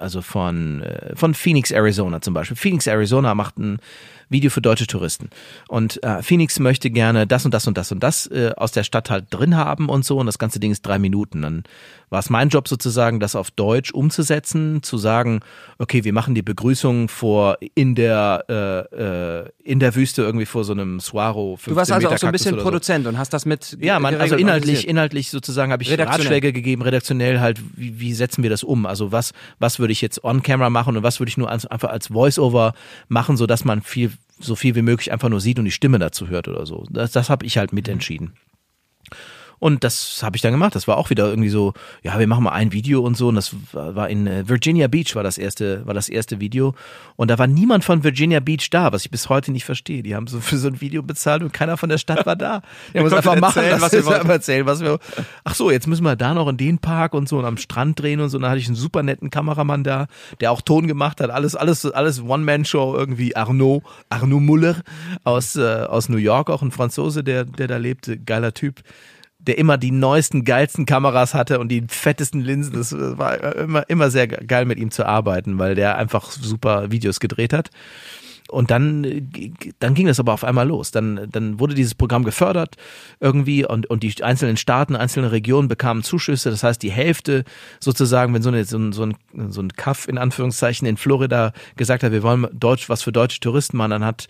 [0.00, 2.56] also von, äh, von Phoenix, Arizona zum Beispiel.
[2.56, 3.78] Phoenix, Arizona macht ein
[4.28, 5.28] Video für deutsche Touristen.
[5.68, 8.84] Und äh, Phoenix möchte gerne das und das und das und das äh, aus der
[8.84, 10.18] Stadt halt drin haben und so.
[10.18, 11.42] Und das ganze Ding ist drei Minuten.
[11.42, 11.64] Dann
[12.10, 15.40] war es mein Job sozusagen, das auf Deutsch umzusetzen, zu sagen,
[15.78, 20.64] okay, wir machen die Begrüßung vor in der äh, äh, in der Wüste irgendwie vor
[20.64, 21.58] so einem Suaro.
[21.64, 23.10] Du warst also auch so ein bisschen Produzent so.
[23.10, 23.78] und hast das mit.
[23.80, 28.42] Ja, man, also inhaltlich, inhaltlich sozusagen habe ich Ratschläge gegeben, redaktionell halt, wie, wie setzen
[28.42, 28.86] wir das um?
[28.86, 31.66] Also was, was würde ich jetzt on camera machen und was würde ich nur als,
[31.66, 32.74] einfach als Voice-Over
[33.08, 35.98] machen, so dass man viel so viel wie möglich einfach nur sieht und die Stimme
[35.98, 36.86] dazu hört oder so.
[36.90, 38.32] Das, das habe ich halt mitentschieden.
[39.60, 40.74] Und das habe ich dann gemacht.
[40.74, 43.28] Das war auch wieder irgendwie so, ja, wir machen mal ein Video und so.
[43.28, 46.74] Und das war in äh, Virginia Beach war das erste, war das erste Video.
[47.16, 50.02] Und da war niemand von Virginia Beach da, was ich bis heute nicht verstehe.
[50.02, 52.62] Die haben so für so ein Video bezahlt und keiner von der Stadt war da.
[52.92, 54.98] Ich muss einfach machen, erzählen, was wir erzählen, was wir.
[55.44, 58.00] Ach so, jetzt müssen wir da noch in den Park und so und am Strand
[58.00, 58.38] drehen und so.
[58.38, 60.06] Und dann hatte ich einen super netten Kameramann da,
[60.40, 61.30] der auch Ton gemacht hat.
[61.30, 63.36] Alles, alles, alles One-Man-Show irgendwie.
[63.36, 64.76] Arnaud, Arnaud Muller
[65.24, 68.18] aus, äh, aus New York, auch ein Franzose, der, der da lebte.
[68.18, 68.82] Geiler Typ
[69.46, 72.74] der immer die neuesten, geilsten Kameras hatte und die fettesten Linsen.
[72.74, 77.20] Das war immer, immer sehr geil mit ihm zu arbeiten, weil der einfach super Videos
[77.20, 77.70] gedreht hat.
[78.50, 79.30] Und dann,
[79.78, 80.90] dann ging das aber auf einmal los.
[80.90, 82.76] Dann, dann wurde dieses Programm gefördert
[83.20, 86.50] irgendwie und, und die einzelnen Staaten, einzelne Regionen bekamen Zuschüsse.
[86.50, 87.44] Das heißt, die Hälfte
[87.78, 89.16] sozusagen, wenn so, eine, so, ein, so ein,
[89.50, 93.40] so ein Kaff in Anführungszeichen in Florida gesagt hat, wir wollen Deutsch, was für deutsche
[93.40, 94.26] Touristen machen, dann hat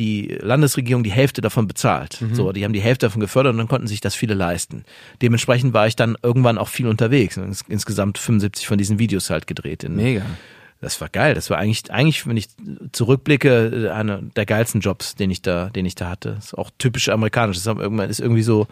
[0.00, 2.22] die Landesregierung die Hälfte davon bezahlt.
[2.22, 2.34] Mhm.
[2.34, 4.84] So, die haben die Hälfte davon gefördert und dann konnten sich das viele leisten.
[5.20, 7.38] Dementsprechend war ich dann irgendwann auch viel unterwegs.
[7.68, 9.84] Insgesamt 75 von diesen Videos halt gedreht.
[9.84, 10.22] In, Mega.
[10.80, 11.34] Das war geil.
[11.34, 12.48] Das war eigentlich, eigentlich, wenn ich
[12.92, 16.36] zurückblicke, einer der geilsten Jobs, den ich da, den ich da hatte.
[16.36, 17.62] Das ist auch typisch amerikanisch.
[17.62, 17.66] Das
[18.08, 18.66] ist irgendwie so,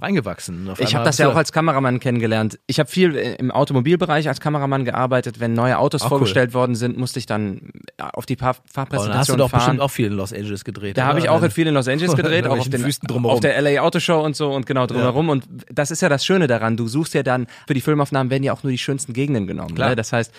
[0.00, 0.70] reingewachsen.
[0.78, 2.58] ich habe das ja auch als Kameramann kennengelernt.
[2.66, 5.40] Ich habe viel im Automobilbereich als Kameramann gearbeitet.
[5.40, 6.54] Wenn neue Autos auch vorgestellt cool.
[6.54, 9.60] worden sind, musste ich dann auf die Fahrpräsentation oh, hast du doch fahren.
[9.60, 10.98] bestimmt auch viel in Los Angeles gedreht.
[10.98, 12.84] Da habe ich auch viel in Los Angeles gedreht, auch auf, den,
[13.24, 15.26] auf der LA Autoshow und so und genau drumherum.
[15.26, 15.32] Ja.
[15.32, 16.76] Und das ist ja das Schöne daran.
[16.76, 19.74] Du suchst ja dann, für die Filmaufnahmen werden ja auch nur die schönsten Gegenden genommen.
[19.74, 19.96] Ne?
[19.96, 20.32] Das heißt,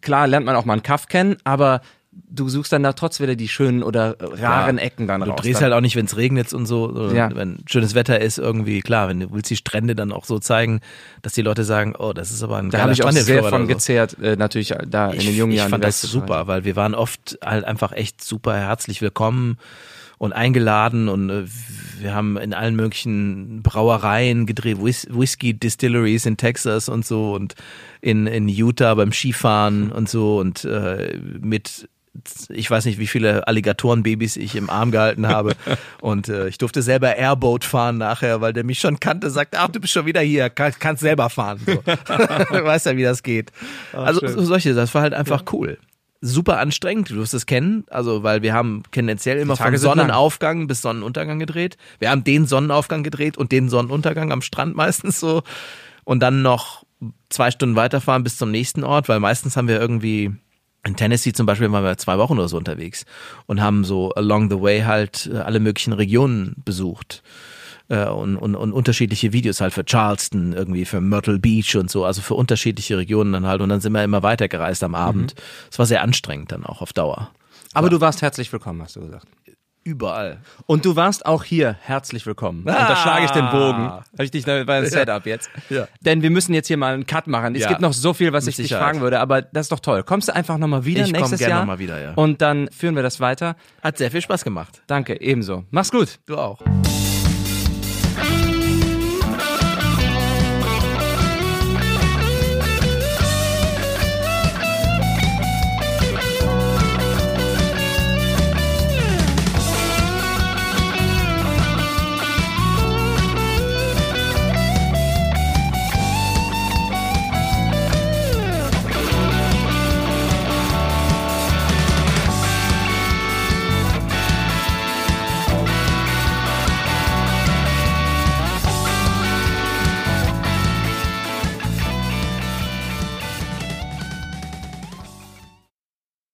[0.00, 1.80] klar lernt man auch mal einen Kaff kennen, aber
[2.28, 5.36] du suchst dann da trotzdem wieder die schönen oder raren ja, Ecken dann du raus.
[5.36, 5.64] Du drehst dann.
[5.66, 7.34] halt auch nicht, wenn es regnet und so, ja.
[7.34, 10.80] wenn schönes Wetter ist irgendwie, klar, wenn du willst die Strände dann auch so zeigen,
[11.22, 13.62] dass die Leute sagen, oh, das ist aber ein Da habe ich auch sehr von
[13.62, 13.68] so.
[13.68, 15.68] gezehrt, äh, natürlich da ich, in den jungen Jahren.
[15.68, 19.58] Ich fand das super, weil wir waren oft halt einfach echt super herzlich willkommen
[20.20, 21.44] und eingeladen und äh,
[21.98, 27.54] wir haben in allen möglichen Brauereien gedreht, Whis Whisky Distilleries in Texas und so und
[28.02, 31.88] in, in Utah beim Skifahren und so und äh, mit
[32.48, 35.54] ich weiß nicht, wie viele Alligatorenbabys ich im Arm gehalten habe.
[36.00, 39.68] Und äh, ich durfte selber Airboat fahren nachher, weil der mich schon kannte, sagt, ach,
[39.68, 41.60] du bist schon wieder hier, kann, kannst selber fahren.
[41.64, 41.74] So.
[41.84, 43.52] du weißt ja, wie das geht.
[43.92, 44.44] Ach, also schön.
[44.44, 45.52] solche, das war halt einfach ja.
[45.52, 45.78] cool.
[46.22, 50.82] Super anstrengend, du wirst es kennen, also weil wir haben tendenziell immer von Sonnenaufgang bis
[50.82, 51.78] Sonnenuntergang gedreht.
[51.98, 55.42] Wir haben den Sonnenaufgang gedreht und den Sonnenuntergang am Strand meistens so.
[56.04, 56.84] Und dann noch
[57.30, 60.32] zwei Stunden weiterfahren bis zum nächsten Ort, weil meistens haben wir irgendwie
[60.84, 63.04] in Tennessee zum Beispiel waren wir zwei Wochen oder so unterwegs
[63.46, 67.22] und haben so along the way halt äh, alle möglichen Regionen besucht.
[67.90, 72.04] äh, und, und, und unterschiedliche Videos halt für Charleston, irgendwie für Myrtle Beach und so,
[72.04, 73.60] also für unterschiedliche Regionen dann halt.
[73.60, 75.34] Und dann sind wir immer weitergereist am Abend.
[75.70, 77.30] Es war sehr anstrengend dann auch auf Dauer.
[77.72, 79.26] Aber du warst herzlich willkommen, hast du gesagt.
[79.94, 80.38] Überall.
[80.66, 82.62] Und du warst auch hier herzlich willkommen.
[82.68, 82.80] Ah.
[82.82, 83.90] Und da schlage ich den Bogen.
[84.20, 85.50] Richtig bei dem Setup jetzt.
[85.68, 85.88] Ja.
[86.00, 87.56] Denn wir müssen jetzt hier mal einen Cut machen.
[87.56, 87.68] Es Ja.
[87.70, 88.84] gibt noch so viel, was Mit ich dich Sicherheit.
[88.84, 90.04] fragen würde, aber das ist doch toll.
[90.04, 91.58] Kommst du einfach nochmal wieder Ich komm nächstes gern Jahr?
[91.60, 92.12] noch mal wieder, ja.
[92.14, 93.56] Und dann führen wir das weiter.
[93.82, 94.80] Hat sehr viel Spaß gemacht.
[94.86, 95.64] Danke, ebenso.
[95.72, 96.20] Mach's gut.
[96.26, 96.60] Du auch.